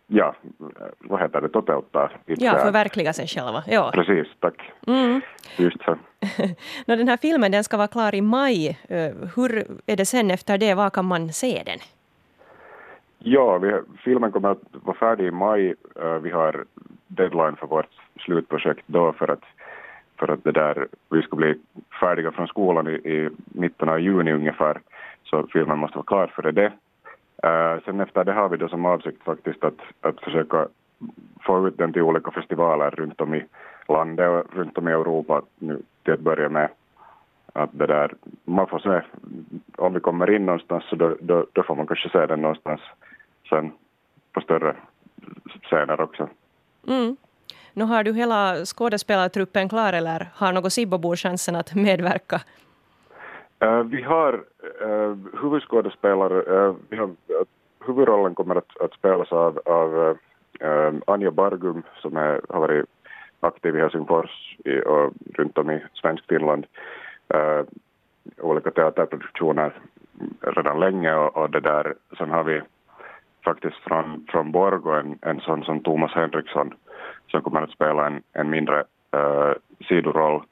ja, 0.07 0.35
vad 0.99 1.21
heter 1.21 1.41
det, 1.41 1.49
toteuta 1.49 2.11
Ja, 2.27 2.59
förverkliga 2.59 3.13
sig 3.13 3.27
själva. 3.27 3.63
Ja. 3.67 3.91
Precis, 3.95 4.27
tack. 4.41 4.73
Mm. 4.87 5.21
Just 5.57 5.83
så. 5.83 5.91
no, 6.87 6.97
den 6.97 7.09
här 7.09 7.17
filmen 7.17 7.53
den 7.53 7.65
ska 7.65 7.77
vara 7.77 7.89
klar 7.89 8.15
i 8.15 8.21
maj. 8.21 8.79
Hur 9.37 9.67
är 9.87 9.97
det 9.97 10.07
sen 10.07 10.31
efter 10.31 10.59
det? 10.59 10.75
Var 10.75 10.91
kan 10.91 11.05
man 11.05 11.33
se 11.33 11.63
den? 11.67 11.79
Ja, 13.19 13.59
vi, 13.59 13.81
filmen 14.05 14.33
kommer 14.33 14.51
att 14.51 14.63
vara 14.71 14.97
färdig 14.97 15.27
i 15.27 15.31
maj. 15.31 15.75
Vi 16.23 16.31
har 16.31 16.65
deadline 17.07 17.57
för 17.57 17.67
vårt 17.67 17.91
slutprojekt 18.21 18.85
då 18.87 19.13
för 19.13 19.31
att 19.31 19.45
för 20.19 20.29
att 20.29 20.45
det 20.45 20.53
där, 20.53 20.89
vi 21.11 21.23
ska 21.23 21.37
bli 21.37 21.55
färdiga 22.01 22.31
från 22.31 22.47
skolan 22.47 22.89
i, 22.89 22.91
i 22.91 23.31
mitten 23.45 23.89
av 23.89 24.01
juni 24.01 24.33
ungefär, 24.33 24.81
så 25.25 25.47
filmen 25.53 25.79
måste 25.79 25.97
vara 25.97 26.07
klar 26.07 26.27
före 26.27 26.53
det. 26.53 26.73
Uh, 27.47 27.85
sen 27.85 28.01
efter 28.01 28.25
det 28.25 28.33
har 28.33 28.49
vi 28.49 28.57
då 28.57 28.69
som 28.69 28.85
avsikt 28.85 29.23
faktiskt 29.25 29.65
att, 29.65 29.81
att 30.01 30.21
försöka 30.21 30.69
få 31.41 31.69
ut 31.69 31.79
den 31.79 31.93
till 31.93 32.03
olika 32.03 32.31
festivaler 32.31 32.91
runt 32.91 33.21
om 33.21 33.35
i 33.35 33.45
landet 33.89 34.29
och 34.29 34.57
runt 34.57 34.79
om 34.79 34.89
i 34.89 34.93
Europa 34.93 35.43
nu 35.59 35.83
till 36.03 36.13
att 36.13 36.21
börja 36.21 36.49
med. 36.49 36.69
Att 37.53 37.71
det 37.73 37.87
där, 37.87 38.15
man 38.45 38.67
får 38.67 38.79
se, 38.79 39.01
om 39.77 39.95
vi 39.95 40.01
kommer 40.01 40.31
in 40.31 40.47
någonstans 40.47 40.85
så 40.85 40.97
då, 40.97 41.17
då, 41.21 41.47
då 41.53 41.63
får 41.63 41.75
man 41.75 41.87
kanske 41.87 42.09
se 42.09 42.27
den 42.27 42.43
någonstans 42.43 42.81
sen 43.49 43.73
på 44.33 44.41
större 44.41 44.77
scener 45.63 46.01
också. 46.01 46.29
Mm. 46.87 47.17
Nu 47.77 47.85
har 47.85 48.05
du 48.05 48.13
hela 48.13 48.65
skådespelartruppen 48.65 49.69
klar 49.69 49.93
eller 49.93 50.29
har 50.35 50.53
något 50.53 50.73
Sibbobor 50.73 51.17
chansen 51.17 51.57
att 51.57 51.75
medverka? 51.75 52.41
Uh, 53.65 53.83
vi 53.83 54.03
har 54.03 54.33
uh, 54.85 55.17
huvudskådespelare, 55.43 56.35
uh, 56.35 56.75
vi 56.89 56.97
har, 56.97 57.07
uh, 57.07 57.15
huvudrollen 57.87 58.35
kommer 58.35 58.57
att, 58.57 58.81
att 58.81 58.93
spelas 58.93 59.33
av, 59.33 59.61
av 59.65 60.17
uh, 60.63 60.95
Anja 61.07 61.31
Bargum 61.31 61.83
som 62.03 62.17
är, 62.17 62.41
har 62.49 62.61
varit 62.61 62.85
aktiv 63.41 63.77
i 63.77 63.81
Helsingfors 63.81 64.57
i, 64.65 64.81
och 64.81 65.13
runt 65.35 65.59
om 65.59 65.71
i 65.71 65.83
svensk 65.95 66.25
Finland. 66.29 66.67
Uh, 67.35 67.63
olika 68.39 68.71
teaterproduktioner 68.71 69.73
redan 70.41 70.81
länge 70.81 71.15
och, 71.15 71.37
och, 71.37 71.51
det 71.51 71.61
där. 71.61 71.95
Sen 72.19 72.31
har 72.31 72.45
vi 72.45 72.61
faktiskt 73.45 73.77
från, 73.77 74.27
från 74.31 74.53
Borgå 74.53 74.91
en, 74.91 75.19
en 75.23 75.41
sån 75.41 75.65
som 75.65 75.81
Thomas 75.81 76.13
Henriksson 76.13 76.75
som 77.35 77.43
kommer 77.43 77.63
att 77.63 77.71
spela 77.71 78.07
en, 78.07 78.23
en 78.33 78.51
mindre 78.51 78.85
uh, 79.17 79.53
sidoroll. 79.89 80.43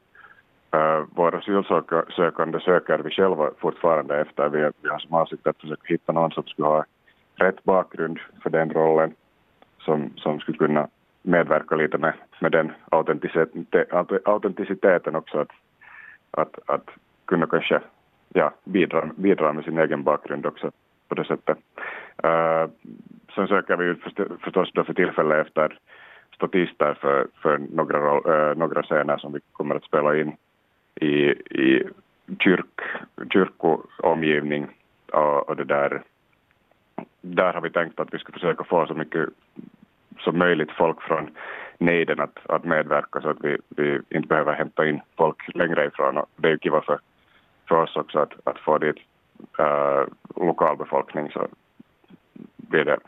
Uh, 0.74 1.06
våra 1.14 1.38
asylsökande 1.38 2.60
söker 2.60 2.98
vi 2.98 3.10
själva 3.10 3.50
fortfarande 3.58 4.20
efter. 4.20 4.48
Vi, 4.48 4.70
vi 4.82 4.88
har 4.88 4.98
som 4.98 5.14
avsikt 5.14 5.46
att 5.46 5.60
försöka 5.60 5.82
hitta 5.84 6.12
någon 6.12 6.30
som 6.30 6.44
skulle 6.44 6.68
ha 6.68 6.84
rätt 7.34 7.64
bakgrund 7.64 8.18
för 8.42 8.50
den 8.50 8.72
rollen 8.72 9.14
som, 9.78 10.12
som 10.16 10.40
skulle 10.40 10.58
kunna 10.58 10.88
medverka 11.22 11.76
lite 11.76 11.98
med, 11.98 12.14
med 12.40 12.52
den 12.52 12.72
autenticiteten 14.24 15.16
också. 15.16 15.38
Att, 15.40 15.50
att, 16.30 16.58
att 16.66 16.88
kunna 17.24 17.46
kanske 17.46 17.80
ja, 18.28 18.52
bidra, 18.64 19.10
bidra 19.16 19.52
med 19.52 19.64
sin 19.64 19.78
egen 19.78 20.02
bakgrund 20.02 20.46
också 20.46 20.70
på 21.08 21.14
det 21.14 21.24
sättet. 21.24 21.58
Uh, 22.24 22.70
sen 23.34 23.48
söker 23.48 23.76
vi 23.76 23.94
förstås 24.40 24.72
då 24.74 24.84
för 24.84 24.94
tillfället 24.94 25.46
efter 25.46 25.78
statister 26.42 26.94
för, 26.94 27.26
för 27.42 27.58
några, 27.58 27.98
äh, 28.50 28.56
några 28.56 28.82
scener 28.82 29.16
som 29.18 29.32
vi 29.32 29.40
kommer 29.52 29.74
att 29.74 29.84
spela 29.84 30.16
in 30.16 30.36
i, 30.94 31.14
i 31.64 31.88
kyrk, 32.38 32.80
kyrkoomgivning 33.32 34.68
och, 35.12 35.48
och 35.48 35.56
det 35.56 35.64
där. 35.64 36.02
Där 37.20 37.52
har 37.52 37.60
vi 37.60 37.70
tänkt 37.70 38.00
att 38.00 38.14
vi 38.14 38.18
ska 38.18 38.32
försöka 38.32 38.64
få 38.64 38.86
så 38.86 38.94
mycket 38.94 39.28
som 40.20 40.38
möjligt 40.38 40.72
folk 40.72 41.02
från 41.02 41.30
nejden 41.78 42.20
att, 42.20 42.38
att 42.46 42.64
medverka 42.64 43.20
så 43.20 43.28
att 43.28 43.44
vi, 43.44 43.58
vi 43.68 44.00
inte 44.10 44.28
behöver 44.28 44.52
hämta 44.52 44.86
in 44.86 45.00
folk 45.16 45.54
längre 45.54 45.86
ifrån. 45.86 46.16
Och 46.16 46.28
det 46.36 46.48
är 46.48 46.52
ju 46.52 46.58
kiva 46.58 46.80
för, 46.80 46.98
för 47.68 47.82
oss 47.82 47.96
också 47.96 48.18
att, 48.18 48.32
att 48.44 48.58
få 48.58 48.78
dit 48.78 48.96
eh, 49.58 49.66
äh, 49.66 50.06
lokalbefolkning 50.36 51.30
så 51.30 51.48
blir 52.56 52.84
det 52.84 52.98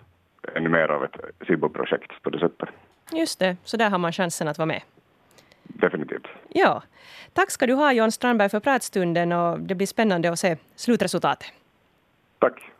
ännu 0.54 0.68
mer 0.68 0.88
av 0.88 1.04
ett 1.04 1.16
SIBO-projekt 1.46 2.22
på 2.22 2.30
det 2.30 2.38
sättet. 2.38 2.68
Just 3.16 3.38
det, 3.38 3.56
så 3.64 3.76
där 3.76 3.90
har 3.90 3.98
man 3.98 4.12
chansen 4.12 4.48
att 4.48 4.58
vara 4.58 4.66
med. 4.66 4.82
Definitivt. 5.62 6.26
Ja. 6.48 6.82
Tack 7.32 7.50
ska 7.50 7.66
du 7.66 7.74
ha 7.74 7.92
John 7.92 8.12
Strandberg 8.12 8.48
för 8.48 8.60
pratstunden 8.60 9.32
och 9.32 9.60
det 9.60 9.74
blir 9.74 9.86
spännande 9.86 10.30
att 10.30 10.38
se 10.38 10.56
slutresultatet. 10.76 11.46
Tack. 12.38 12.70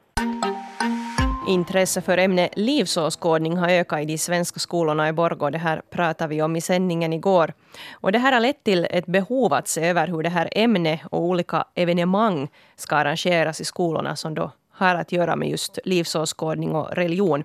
Intresse 1.49 2.01
för 2.01 2.19
ämnet 2.19 2.51
livsåskådning 2.57 3.57
har 3.57 3.69
ökat 3.69 4.01
i 4.01 4.05
de 4.05 4.19
svenska 4.19 4.61
skolorna 4.61 5.09
i 5.09 5.13
Borgå. 5.13 5.51
Det 5.51 5.59
här 5.59 5.83
pratade 5.91 6.29
vi 6.35 6.43
om 6.43 6.57
i 6.57 6.61
sändningen 6.61 7.13
igår. 7.13 7.53
Och 7.93 8.13
det 8.13 8.19
här 8.19 8.33
har 8.33 8.41
lett 8.41 8.65
till 8.65 8.87
ett 8.91 9.07
behov 9.07 9.53
att 9.53 9.69
se 9.69 9.89
över 9.89 10.07
hur 10.07 10.23
det 10.23 10.29
här 10.29 10.49
ämnet 10.53 11.01
och 11.11 11.21
olika 11.21 11.65
evenemang 11.75 12.49
ska 12.77 12.97
arrangeras 12.97 13.61
i 13.61 13.65
skolorna 13.65 14.17
som 14.17 14.35
då 14.35 14.51
har 14.71 14.95
att 14.95 15.13
göra 15.13 15.37
med 15.37 15.49
just 15.49 15.79
livsåskådning 15.85 16.75
och 16.75 16.91
religion. 16.93 17.45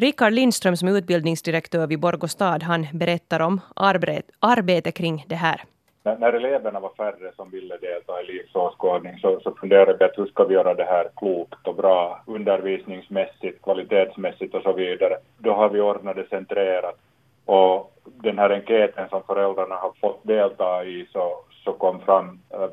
Rickard 0.00 0.32
Lindström 0.32 0.76
som 0.76 0.88
är 0.88 0.92
utbildningsdirektör 0.98 1.86
vid 1.86 2.00
Borgå 2.00 2.28
stad, 2.28 2.62
han 2.62 2.86
berättar 2.92 3.40
om 3.40 3.60
arbete, 3.76 4.32
arbete 4.40 4.92
kring 4.92 5.24
det 5.28 5.34
här. 5.34 5.60
När 6.02 6.32
eleverna 6.32 6.80
var 6.80 6.92
färre 6.96 7.32
som 7.36 7.50
ville 7.50 7.76
delta 7.76 8.22
i 8.22 8.26
livsåskådning 8.26 9.18
så, 9.18 9.40
så 9.40 9.54
funderade 9.60 9.96
vi 9.98 10.04
att 10.04 10.18
hur 10.18 10.26
ska 10.26 10.44
vi 10.44 10.54
göra 10.54 10.74
det 10.74 10.84
här 10.84 11.08
klokt 11.16 11.66
och 11.66 11.74
bra 11.74 12.22
undervisningsmässigt, 12.26 13.62
kvalitetsmässigt 13.62 14.54
och 14.54 14.62
så 14.62 14.72
vidare. 14.72 15.16
Då 15.38 15.52
har 15.52 15.68
vi 15.68 15.80
ordnat 15.80 16.16
det 16.16 16.28
centrerat 16.28 16.96
och 17.44 17.92
den 18.04 18.38
här 18.38 18.50
enkäten 18.50 19.08
som 19.08 19.22
föräldrarna 19.22 19.74
har 19.74 19.92
fått 20.00 20.20
delta 20.22 20.84
i 20.84 21.08
så, 21.12 21.34
så 21.64 21.72
kom 21.72 22.00
fram 22.00 22.40
eh, 22.50 22.68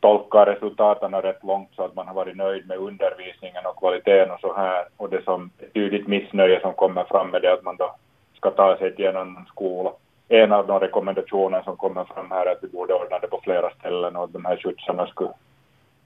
tolkar 0.00 0.46
resultaten 0.46 1.14
rätt 1.14 1.44
långt 1.44 1.68
så 1.76 1.82
att 1.82 1.94
man 1.94 2.08
har 2.08 2.14
varit 2.14 2.36
nöjd 2.36 2.68
med 2.68 2.78
undervisningen 2.78 3.66
och 3.66 3.76
kvaliteten 3.76 4.30
och 4.30 4.40
så 4.40 4.54
här. 4.56 4.84
Och 4.96 5.10
det 5.10 5.24
som 5.24 5.50
tydligt 5.74 6.06
missnöje 6.06 6.60
som 6.60 6.72
kommer 6.72 7.04
fram 7.04 7.30
med 7.30 7.42
det 7.42 7.52
att 7.52 7.64
man 7.64 7.76
då 7.76 7.94
ska 8.36 8.50
ta 8.50 8.76
sig 8.76 8.96
till 8.96 9.06
en 9.06 9.16
annan 9.16 9.46
skola. 9.46 9.92
En 10.28 10.52
av 10.52 10.66
de 10.66 10.80
rekommendationer 10.80 11.62
som 11.62 11.76
kommer 11.76 12.04
fram 12.04 12.30
här 12.30 12.46
är 12.46 12.52
att 12.52 12.62
vi 12.62 12.68
borde 12.68 12.94
ordna 12.94 13.18
det 13.18 13.26
på 13.26 13.40
flera 13.42 13.70
ställen 13.70 14.16
och 14.16 14.24
att 14.24 14.32
de 14.32 14.44
här 14.44 14.56
skjutsarna 14.56 15.06
skulle, 15.06 15.30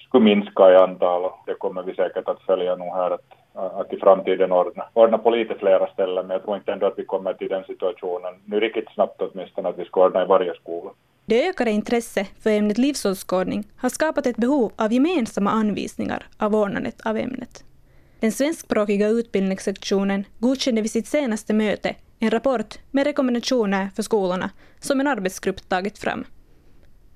skulle 0.09 0.25
minska 0.25 0.73
i 0.73 0.77
antal 0.77 1.25
och 1.25 1.39
det 1.47 1.55
kommer 1.55 1.83
vi 1.83 1.95
säkert 1.95 2.29
att 2.29 2.43
följa 2.43 2.77
nog 2.77 2.95
här 2.95 3.11
att 3.11 3.35
att 3.55 3.93
i 3.93 3.97
framtiden 3.97 4.53
ordna, 4.53 4.85
ordna 4.93 5.19
på 5.19 5.31
lite 5.31 5.55
flera 5.55 5.87
ställen, 5.87 6.27
men 6.27 6.35
jag 6.35 6.45
tror 6.45 6.57
inte 6.57 6.73
ändå 6.73 6.87
att 6.87 6.99
vi 6.99 7.05
kommer 7.05 7.35
till 7.35 7.49
den 7.49 7.65
situationen 7.65 8.35
nu 8.45 8.61
riktigt 8.61 8.91
snabbt 8.95 9.23
åtminstone 9.23 9.69
att 9.69 9.79
vi 9.79 9.85
ska 9.85 10.05
ordna 10.05 10.23
i 10.23 10.27
varje 10.27 10.55
skola. 10.55 10.91
Det 11.27 11.49
ökade 11.49 11.71
intresse 11.71 12.27
för 12.41 12.51
ämnet 12.51 12.79
livsåskådning 12.79 13.69
har 13.77 13.89
skapat 13.89 14.27
ett 14.27 14.37
behov 14.37 14.73
av 14.77 14.93
gemensamma 14.93 15.51
anvisningar 15.51 16.27
av 16.37 16.55
ordnandet 16.55 17.01
av 17.01 17.17
ämnet. 17.17 17.65
Den 18.21 18.33
svenskspråkiga 18.33 19.09
utbildningssektionen 19.09 20.25
godkände 20.39 20.83
vid 20.83 20.91
sitt 20.91 21.07
senaste 21.07 21.55
möte 21.55 21.95
en 22.19 22.31
rapport 22.31 22.79
med 22.91 23.05
rekommendationer 23.05 23.91
för 23.97 24.03
skolorna 24.03 24.51
som 24.81 25.01
en 25.01 25.07
arbetsgrupp 25.07 25.69
tagit 25.69 25.99
fram. 25.99 26.25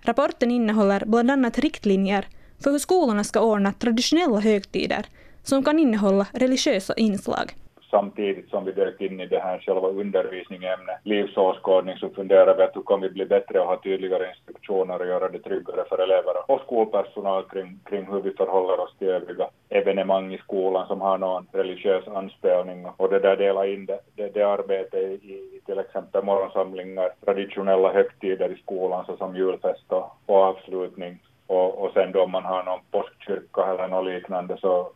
Rapporten 0.00 0.50
innehåller 0.50 1.04
bland 1.06 1.30
annat 1.30 1.58
riktlinjer 1.58 2.28
för 2.60 2.70
hur 2.70 2.78
skolorna 2.78 3.24
ska 3.24 3.40
ordna 3.40 3.72
traditionella 3.72 4.40
högtider 4.40 5.06
som 5.42 5.64
kan 5.64 5.78
innehålla 5.78 6.26
religiösa 6.32 6.94
inslag 6.94 7.54
samtidigt 7.90 8.50
som 8.50 8.64
vi 8.64 8.72
dök 8.72 9.00
in 9.00 9.20
i 9.20 9.26
det 9.26 9.38
här 9.38 9.58
själva 9.58 9.88
undervisningsämnet, 9.88 10.96
livsåskådning, 11.02 11.96
så 11.96 12.08
funderar 12.08 12.56
vi 12.56 12.62
att 12.62 12.76
hur 12.76 12.82
kan 12.82 13.00
vi 13.00 13.10
bli 13.10 13.26
bättre 13.26 13.60
och 13.60 13.66
ha 13.66 13.76
tydligare 13.82 14.28
instruktioner 14.28 15.00
och 15.00 15.06
göra 15.06 15.28
det 15.28 15.38
tryggare 15.38 15.84
för 15.88 15.98
elever 15.98 16.50
och 16.50 16.60
skolpersonal 16.60 17.44
kring, 17.44 17.80
kring 17.84 18.06
hur 18.06 18.20
vi 18.20 18.30
förhåller 18.30 18.80
oss 18.80 18.96
till 18.98 19.08
övriga 19.08 19.48
evenemang 19.68 20.34
i 20.34 20.38
skolan 20.38 20.86
som 20.86 21.00
har 21.00 21.18
någon 21.18 21.46
religiös 21.52 22.08
anspelning. 22.08 22.86
Och 22.96 23.10
det 23.10 23.18
där 23.18 23.36
dela 23.36 23.66
in 23.66 23.86
det, 23.86 24.00
det, 24.16 24.34
det 24.34 24.42
arbetet 24.42 25.22
i, 25.22 25.32
i 25.32 25.60
till 25.66 25.78
exempel 25.78 26.24
morgonsamlingar, 26.24 27.10
traditionella 27.24 27.92
högtider 27.92 28.52
i 28.52 28.56
skolan 28.62 29.04
såsom 29.06 29.36
julfest 29.36 29.92
och, 29.92 30.10
och 30.26 30.36
avslutning. 30.36 31.18
Och, 31.46 31.84
och 31.84 31.92
sen 31.92 32.12
då 32.12 32.22
om 32.22 32.30
man 32.30 32.44
har 32.44 32.62
någon 32.64 32.80
påskkyrka 32.90 33.66
eller 33.66 33.88
något 33.88 34.06
liknande 34.06 34.56
så 34.60 34.90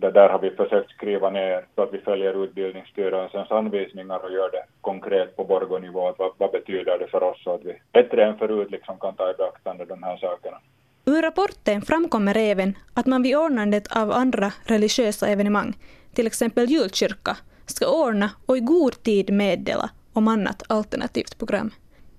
det 0.00 0.10
där 0.10 0.28
har 0.28 0.38
vi 0.38 0.50
försökt 0.50 0.90
skriva 0.90 1.30
ner 1.30 1.66
så 1.74 1.82
att 1.82 1.92
vi 1.92 1.98
följer 1.98 2.44
Utbildningsstyrelsens 2.44 3.50
anvisningar 3.50 4.24
och 4.24 4.32
gör 4.32 4.50
det 4.50 4.64
konkret 4.80 5.36
på 5.36 5.44
Borgonivå. 5.44 6.14
Vad, 6.18 6.32
vad 6.38 6.50
betyder 6.50 6.98
det 6.98 7.06
för 7.06 7.22
oss 7.22 7.42
så 7.44 7.54
att 7.54 7.64
vi 7.64 7.80
bättre 7.92 8.24
än 8.24 8.38
förut 8.38 8.70
liksom 8.70 8.98
kan 8.98 9.14
ta 9.14 9.30
i 9.30 9.34
beaktande 9.34 9.84
de 9.84 10.02
här 10.02 10.16
sakerna. 10.16 10.58
Ur 11.04 11.22
rapporten 11.22 11.82
framkommer 11.82 12.36
även 12.36 12.74
att 12.94 13.06
man 13.06 13.22
vid 13.22 13.36
ordnandet 13.36 13.96
av 13.96 14.12
andra 14.12 14.52
religiösa 14.64 15.26
evenemang, 15.26 15.72
till 16.14 16.26
exempel 16.26 16.70
julkyrka, 16.70 17.36
ska 17.66 18.06
ordna 18.06 18.30
och 18.46 18.56
i 18.56 18.60
god 18.60 19.02
tid 19.02 19.32
meddela 19.32 19.90
om 20.12 20.28
annat 20.28 20.62
alternativt 20.68 21.38
program. 21.38 21.70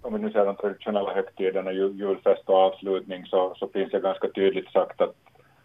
Om 0.02 0.14
vi 0.14 0.20
nu 0.20 0.32
ser 0.32 0.46
de 0.46 0.56
traditionella 0.56 1.14
högtiderna, 1.14 1.72
julfest 1.72 2.44
och 2.46 2.56
avslutning, 2.56 3.26
så, 3.26 3.54
så 3.56 3.68
finns 3.68 3.92
det 3.92 4.00
ganska 4.00 4.28
tydligt 4.28 4.72
sagt 4.72 5.02
att 5.02 5.16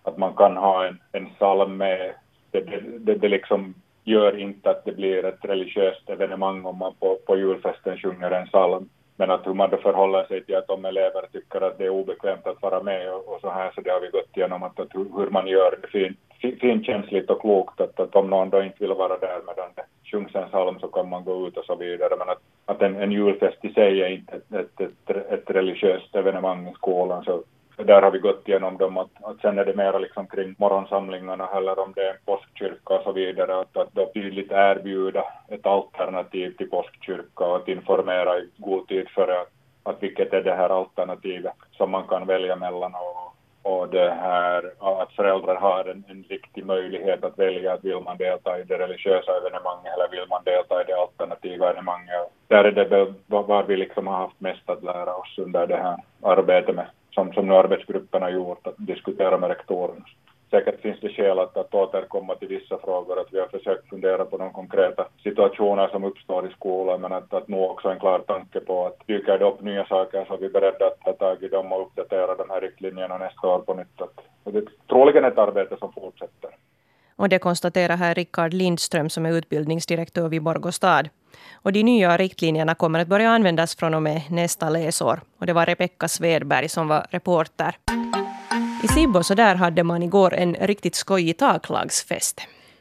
att 0.05 0.19
man 0.19 0.35
kan 0.35 0.57
ha 0.57 0.87
en, 0.87 0.99
en 1.13 1.27
psalm 1.27 1.77
med. 1.77 2.15
Det, 2.51 2.61
det, 2.61 2.81
det, 2.99 3.15
det 3.15 3.29
liksom 3.29 3.75
gör 4.05 4.39
inte 4.39 4.71
att 4.71 4.85
det 4.85 4.93
blir 4.93 5.25
ett 5.25 5.45
religiöst 5.45 6.11
evenemang 6.11 6.65
om 6.65 6.79
man 6.79 6.95
på, 7.01 7.19
på 7.27 7.37
julfesten 7.37 7.99
sjunger 7.99 8.31
en 8.31 8.47
psalm. 8.47 8.89
Men 9.17 9.31
att 9.31 9.47
hur 9.47 9.55
man 9.55 9.71
då 9.71 9.77
förhåller 9.77 10.25
sig 10.25 10.45
till 10.45 10.57
att 10.57 10.71
om 10.71 10.85
elever 10.85 11.23
tycker 11.33 11.61
att 11.61 11.79
det 11.79 11.85
är 11.85 11.91
obekvämt 11.91 12.47
att 12.47 12.63
vara 12.63 12.83
med 12.83 13.15
och, 13.15 13.29
och 13.29 13.41
så 13.41 13.51
här, 13.51 13.73
så 13.75 13.81
det 13.81 13.91
har 13.91 14.01
vi 14.01 14.09
gått 14.09 14.37
igenom 14.37 14.63
att, 14.63 14.81
att 14.81 14.95
hur, 14.95 15.31
man 15.31 15.47
gör 15.47 15.79
det 15.83 15.89
fint, 15.89 16.19
finkänsligt 16.61 17.31
och 17.31 17.41
klokt, 17.41 17.81
att, 17.81 18.01
att 18.01 18.17
om 18.17 18.31
någon 18.31 18.51
då 18.51 18.63
inte 18.63 18.77
vill 18.79 18.93
vara 18.93 19.19
där 19.19 19.41
medan 19.47 19.71
det 19.75 19.85
sjungs 20.11 20.35
en 20.35 20.49
psalm 20.49 20.79
så 20.81 20.89
kan 20.89 21.09
man 21.09 21.25
gå 21.25 21.47
ut 21.47 21.57
och 21.57 21.65
så 21.65 21.75
vidare. 21.75 22.15
Men 22.19 22.29
att, 22.29 22.43
att 22.65 22.83
en, 22.83 22.97
en 22.97 23.13
julfest 23.13 23.65
i 23.65 23.73
sig 23.73 24.03
är 24.03 24.09
inte 24.09 24.37
ett, 24.37 24.81
ett, 24.81 24.81
ett, 24.81 25.33
ett 25.33 25.51
religiöst 25.51 26.15
evenemang 26.15 26.69
i 26.69 26.75
skolan, 26.75 27.25
så 27.25 27.43
där 27.77 28.03
har 28.03 28.11
vi 28.11 28.19
gått 28.19 28.49
igenom 28.49 28.77
dem, 28.77 28.99
att, 28.99 29.11
att 29.23 29.41
sen 29.41 29.59
är 29.59 29.65
det 29.65 29.77
mera 29.77 29.99
liksom 29.99 30.27
kring 30.27 30.55
morgonsamlingarna 30.59 31.49
eller 31.57 31.79
om 31.79 31.93
det 31.97 32.03
är 32.03 32.11
en 32.11 32.17
påskkyrka 32.25 32.95
och 32.95 33.03
så 33.03 33.13
vidare, 33.13 33.61
att, 33.61 33.77
att 33.77 33.93
då 33.93 34.11
tydligt 34.15 34.53
erbjuda 34.53 35.25
ett 35.49 35.67
alternativ 35.67 36.57
till 36.57 36.71
påskkyrka 36.71 37.45
och 37.45 37.57
att 37.57 37.69
informera 37.69 38.39
i 38.39 38.49
god 38.57 38.89
tid 38.89 39.09
före 39.09 39.41
att, 39.41 39.51
att 39.83 40.03
vilket 40.03 40.33
är 40.33 40.43
det 40.43 40.55
här 40.55 40.69
alternativet 40.81 41.53
som 41.73 41.91
man 41.91 42.07
kan 42.09 42.27
välja 42.27 42.57
mellan 42.57 42.95
och, 42.95 43.35
och 43.63 43.89
det 43.89 44.11
här 44.11 44.73
att 45.03 45.13
föräldrar 45.13 45.57
har 45.57 45.85
en, 45.85 46.05
en 46.09 46.25
riktig 46.29 46.67
möjlighet 46.67 47.25
att 47.25 47.39
välja 47.39 47.73
att 47.73 47.85
vill 47.85 48.01
man 48.01 48.17
delta 48.17 48.59
i 48.59 48.63
det 48.63 48.79
religiösa 48.79 49.37
evenemanget 49.37 49.95
eller 49.95 50.09
vill 50.11 50.29
man 50.29 50.45
delta 50.45 50.81
i 50.81 50.85
det 50.85 51.01
alternativa 51.01 51.71
evenemanget. 51.71 52.31
Där 52.49 52.65
är 52.65 52.73
det 52.73 52.85
väl 52.85 53.15
var 53.27 53.63
vi 53.63 53.77
liksom 53.77 54.07
har 54.07 54.17
haft 54.17 54.41
mest 54.41 54.71
att 54.71 54.83
lära 54.83 55.15
oss 55.15 55.39
under 55.39 55.67
det 55.67 55.77
här 55.77 55.97
arbetet 56.23 56.75
med 56.75 56.87
som, 57.15 57.33
som 57.33 57.47
nu 57.47 57.55
arbetsgruppen 57.55 58.23
har 58.23 58.31
gjort, 58.31 58.67
att 58.67 58.75
diskutera 58.79 59.39
med 59.39 59.49
rektorerna. 59.49 60.05
Säkert 60.51 60.81
finns 60.81 61.01
det 61.01 61.09
skäl 61.09 61.39
att, 61.39 61.57
att 61.57 61.75
återkomma 61.75 62.35
till 62.35 62.49
vissa 62.49 62.79
frågor, 62.79 63.21
att 63.21 63.33
vi 63.33 63.41
har 63.41 63.47
försökt 63.47 63.89
fundera 63.89 64.25
på 64.25 64.37
de 64.37 64.53
konkreta 64.53 65.07
situationer 65.23 65.89
som 65.89 66.05
uppstår 66.05 66.47
i 66.47 66.51
skolan, 66.51 67.01
men 67.01 67.13
att, 67.13 67.35
att 67.35 67.49
nu 67.49 67.57
också 67.57 67.89
en 67.89 67.99
klar 67.99 68.19
tanke 68.19 68.61
på 68.61 68.87
att 68.87 69.07
dyker 69.07 69.39
det 69.39 69.45
upp 69.45 69.61
nya 69.61 69.87
saker 69.87 70.25
så 70.25 70.35
är 70.35 70.39
vi 70.39 70.49
beredda 70.49 70.87
att 70.87 71.01
ta 71.01 71.13
tag 71.13 71.43
i 71.43 71.49
dem 71.49 71.73
och 71.73 71.83
uppdatera 71.83 72.35
de 72.35 72.51
här 72.51 72.61
riktlinjerna 72.61 73.19
nästa 73.19 73.49
år 73.49 73.59
på 73.59 73.75
nytt. 73.75 74.03
Att, 74.03 74.21
och 74.45 74.53
det 74.53 74.59
är 74.59 74.65
troligen 74.89 75.25
ett 75.25 75.39
arbete 75.39 75.77
som 75.77 75.93
fortsätter. 75.93 76.51
Och 77.17 77.29
det 77.29 77.39
konstaterar 77.39 77.97
här 77.97 78.15
Rickard 78.15 78.55
Lindström 78.55 79.11
som 79.11 79.27
är 79.27 79.33
utbildningsdirektör 79.33 80.29
vid 80.29 80.43
Borgostad. 80.43 81.09
Och 81.53 81.73
de 81.73 81.83
nya 81.83 82.17
riktlinjerna 82.17 82.75
kommer 82.75 82.99
att 82.99 83.09
börja 83.09 83.31
användas 83.31 83.77
från 83.77 83.95
och 83.95 84.03
med 84.03 84.23
nästa 84.31 84.71
läsår. 84.71 85.21
Och 85.39 85.47
det 85.47 85.53
var 85.53 85.67
Rebecka 85.67 86.09
Svedberg 86.09 86.69
som 86.69 86.89
var 86.89 87.07
reporter. 87.11 87.77
I 88.85 88.89
Sibbo 88.89 89.23
så 89.23 89.35
där 89.35 89.55
hade 89.55 89.83
man 89.83 90.03
igår 90.03 90.35
en 90.35 90.55
riktigt 90.55 90.95
skojig 90.95 91.39
taklagsfest. 91.39 92.41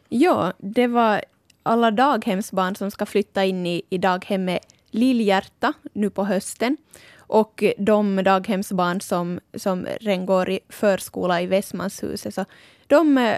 Ja, 0.09 0.53
det 0.57 0.87
var 0.87 1.21
alla 1.63 1.91
daghemsbarn 1.91 2.75
som 2.75 2.91
ska 2.91 3.05
flytta 3.05 3.45
in 3.45 3.65
i, 3.65 3.81
i 3.89 3.97
daghemmet 3.97 4.59
Lillhjärta 4.91 5.73
nu 5.93 6.09
på 6.09 6.23
hösten. 6.23 6.77
Och 7.17 7.63
de 7.77 8.23
daghemsbarn 8.23 9.01
som, 9.01 9.39
som 9.53 9.87
redan 10.01 10.25
går 10.25 10.49
i 10.49 10.59
förskola 10.69 11.41
i 11.41 11.45
Västmanshuset, 11.45 12.33
så 12.33 12.45
de 12.87 13.17
eh, 13.17 13.37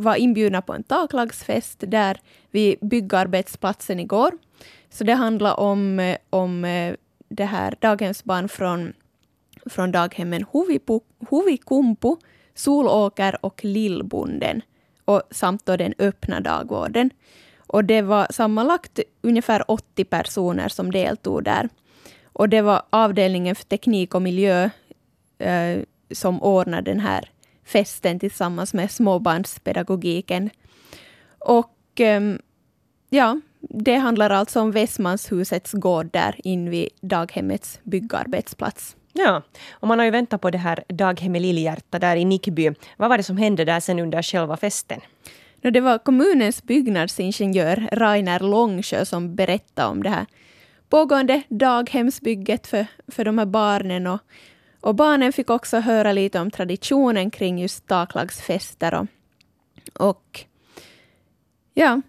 var 0.00 0.16
inbjudna 0.16 0.62
på 0.62 0.72
en 0.72 0.82
taklagsfest 0.82 1.84
där 1.86 2.20
vid 2.50 2.78
byggarbetsplatsen 2.80 4.00
igår. 4.00 4.32
Så 4.90 5.04
det 5.04 5.14
handlar 5.14 5.60
om, 5.60 6.00
eh, 6.00 6.16
om 6.30 6.64
eh, 6.64 6.94
det 7.28 7.44
här 7.44 7.74
daghemsbarn 7.80 8.48
från, 8.48 8.92
från 9.66 9.92
daghemmen 9.92 10.44
Huvipu, 10.52 11.00
Huvikumpu, 11.30 12.16
Solåker 12.54 13.44
och 13.44 13.64
Lillbonden 13.64 14.62
och 15.04 15.22
samt 15.30 15.66
då 15.66 15.76
den 15.76 15.94
öppna 15.98 16.40
dagvården. 16.40 17.10
Och 17.58 17.84
det 17.84 18.02
var 18.02 18.26
sammanlagt 18.30 19.00
ungefär 19.22 19.70
80 19.70 20.04
personer 20.04 20.68
som 20.68 20.92
deltog 20.92 21.44
där. 21.44 21.68
Och 22.32 22.48
det 22.48 22.62
var 22.62 22.82
avdelningen 22.90 23.54
för 23.54 23.64
teknik 23.64 24.14
och 24.14 24.22
miljö 24.22 24.70
eh, 25.38 25.78
som 26.10 26.42
ordnade 26.42 26.90
den 26.90 27.00
här 27.00 27.30
festen 27.70 28.18
tillsammans 28.18 28.74
med 28.74 28.90
småbarnspedagogiken. 28.90 30.50
Och 31.38 31.76
ehm, 31.96 32.38
ja, 33.10 33.40
det 33.60 33.96
handlar 33.96 34.30
alltså 34.30 34.60
om 34.60 34.70
Västmanshusets 34.70 35.72
gård 35.72 36.10
där 36.12 36.34
in 36.44 36.70
vid 36.70 36.88
daghemmets 37.00 37.80
byggarbetsplats. 37.82 38.96
Ja, 39.12 39.42
och 39.70 39.88
man 39.88 39.98
har 39.98 40.04
ju 40.04 40.10
väntat 40.10 40.40
på 40.40 40.50
det 40.50 40.58
här 40.58 40.84
daghemmet 40.88 41.42
Lillhjärta 41.42 41.98
där 41.98 42.16
i 42.16 42.24
Nickby. 42.24 42.70
Vad 42.96 43.08
var 43.08 43.16
det 43.16 43.22
som 43.22 43.36
hände 43.36 43.64
där 43.64 43.80
sen 43.80 43.98
under 43.98 44.22
själva 44.22 44.56
festen? 44.56 45.00
Det 45.62 45.80
var 45.80 45.98
kommunens 45.98 46.62
byggnadsingenjör 46.62 47.88
Rainer 47.92 48.40
Långsjö 48.40 49.04
som 49.04 49.34
berättade 49.34 49.88
om 49.88 50.02
det 50.02 50.10
här 50.10 50.26
pågående 50.88 51.42
daghemsbygget 51.48 52.66
för, 52.66 52.86
för 53.08 53.24
de 53.24 53.38
här 53.38 53.46
barnen 53.46 54.06
och 54.06 54.20
och 54.80 54.94
barnen 54.94 55.32
fick 55.32 55.50
också 55.50 55.80
höra 55.80 56.12
lite 56.12 56.40
om 56.40 56.50
traditionen 56.50 57.30
kring 57.30 57.58
just 57.58 57.86
taklagsfester. 57.86 58.94
Och, 58.94 59.06
och 60.08 60.44
ja, 61.74 62.00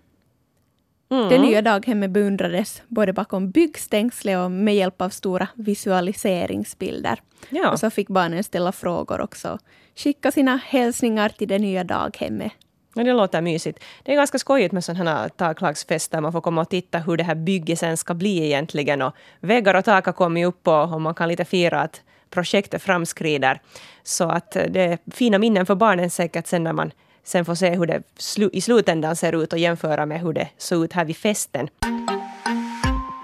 mm. 1.11 1.29
det 1.29 1.37
nya 1.37 1.61
daghemmet 1.61 2.11
beundrades 2.11 2.81
både 2.87 3.13
bakom 3.13 3.51
byggstängslet 3.51 4.37
och 4.37 4.51
med 4.51 4.75
hjälp 4.75 5.01
av 5.01 5.09
stora 5.09 5.47
visualiseringsbilder. 5.53 7.21
Ja. 7.49 7.71
Och 7.71 7.79
så 7.79 7.89
fick 7.89 8.07
barnen 8.07 8.43
ställa 8.43 8.71
frågor 8.71 9.21
också. 9.21 9.59
Skicka 9.95 10.31
sina 10.31 10.55
hälsningar 10.65 11.29
till 11.29 11.47
det 11.47 11.59
nya 11.59 11.83
daghemmet. 11.83 12.51
Ja, 12.95 13.03
det 13.03 13.13
låter 13.13 13.41
mysigt. 13.41 13.83
Det 14.03 14.11
är 14.11 14.15
ganska 14.15 14.39
skojigt 14.39 14.71
med 14.71 14.83
sådana 14.83 15.11
här 15.11 15.29
taklagsfester. 15.29 16.21
Man 16.21 16.31
får 16.31 16.41
komma 16.41 16.61
och 16.61 16.69
titta 16.69 16.97
hur 16.97 17.17
det 17.17 17.23
här 17.23 17.35
bygget 17.35 17.79
sen 17.79 17.97
ska 17.97 18.13
bli 18.13 18.45
egentligen. 18.45 19.01
Och 19.01 19.15
väggar 19.39 19.75
och 19.75 19.85
tak 19.85 20.05
har 20.05 20.13
kommit 20.13 20.47
upp 20.47 20.67
och, 20.67 20.93
och 20.93 21.01
man 21.01 21.15
kan 21.15 21.27
lite 21.29 21.45
fira 21.45 21.81
att 21.81 22.01
projektet 22.31 22.81
framskrider. 22.81 23.61
Så 24.03 24.29
att 24.29 24.55
eh, 24.55 24.63
det 24.63 24.81
är 24.81 24.97
fina 25.11 25.37
minnen 25.37 25.65
för 25.65 25.75
barnen 25.75 26.09
säkert 26.09 26.47
sen 26.47 26.63
när 26.63 26.73
man 26.73 26.91
sen 27.23 27.45
får 27.45 27.55
se 27.55 27.69
hur 27.69 27.85
det 27.85 28.03
i 28.53 28.61
slutändan 28.61 29.15
ser 29.15 29.43
ut 29.43 29.53
och 29.53 29.59
jämföra 29.59 30.05
med 30.05 30.21
hur 30.21 30.33
det 30.33 30.49
såg 30.57 30.83
ut 30.83 30.93
här 30.93 31.05
vid 31.05 31.17
festen. 31.17 31.69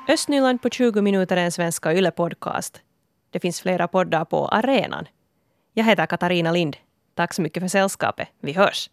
Östnyland 0.09 0.61
på 0.61 0.69
20 0.69 1.01
minuter 1.01 1.37
är 1.37 1.41
en 1.41 1.51
svenska 1.51 1.93
YLE-podcast. 1.93 2.81
Det 3.31 3.39
finns 3.39 3.61
flera 3.61 3.87
poddar 3.87 4.25
på 4.25 4.47
arenan. 4.47 5.05
Jag 5.73 5.85
heter 5.85 6.05
Katarina 6.05 6.51
Lind. 6.51 6.77
Tack 7.15 7.33
så 7.33 7.41
mycket 7.41 7.63
för 7.63 7.67
sällskapet. 7.67 8.27
Vi 8.41 8.53
hörs! 8.53 8.89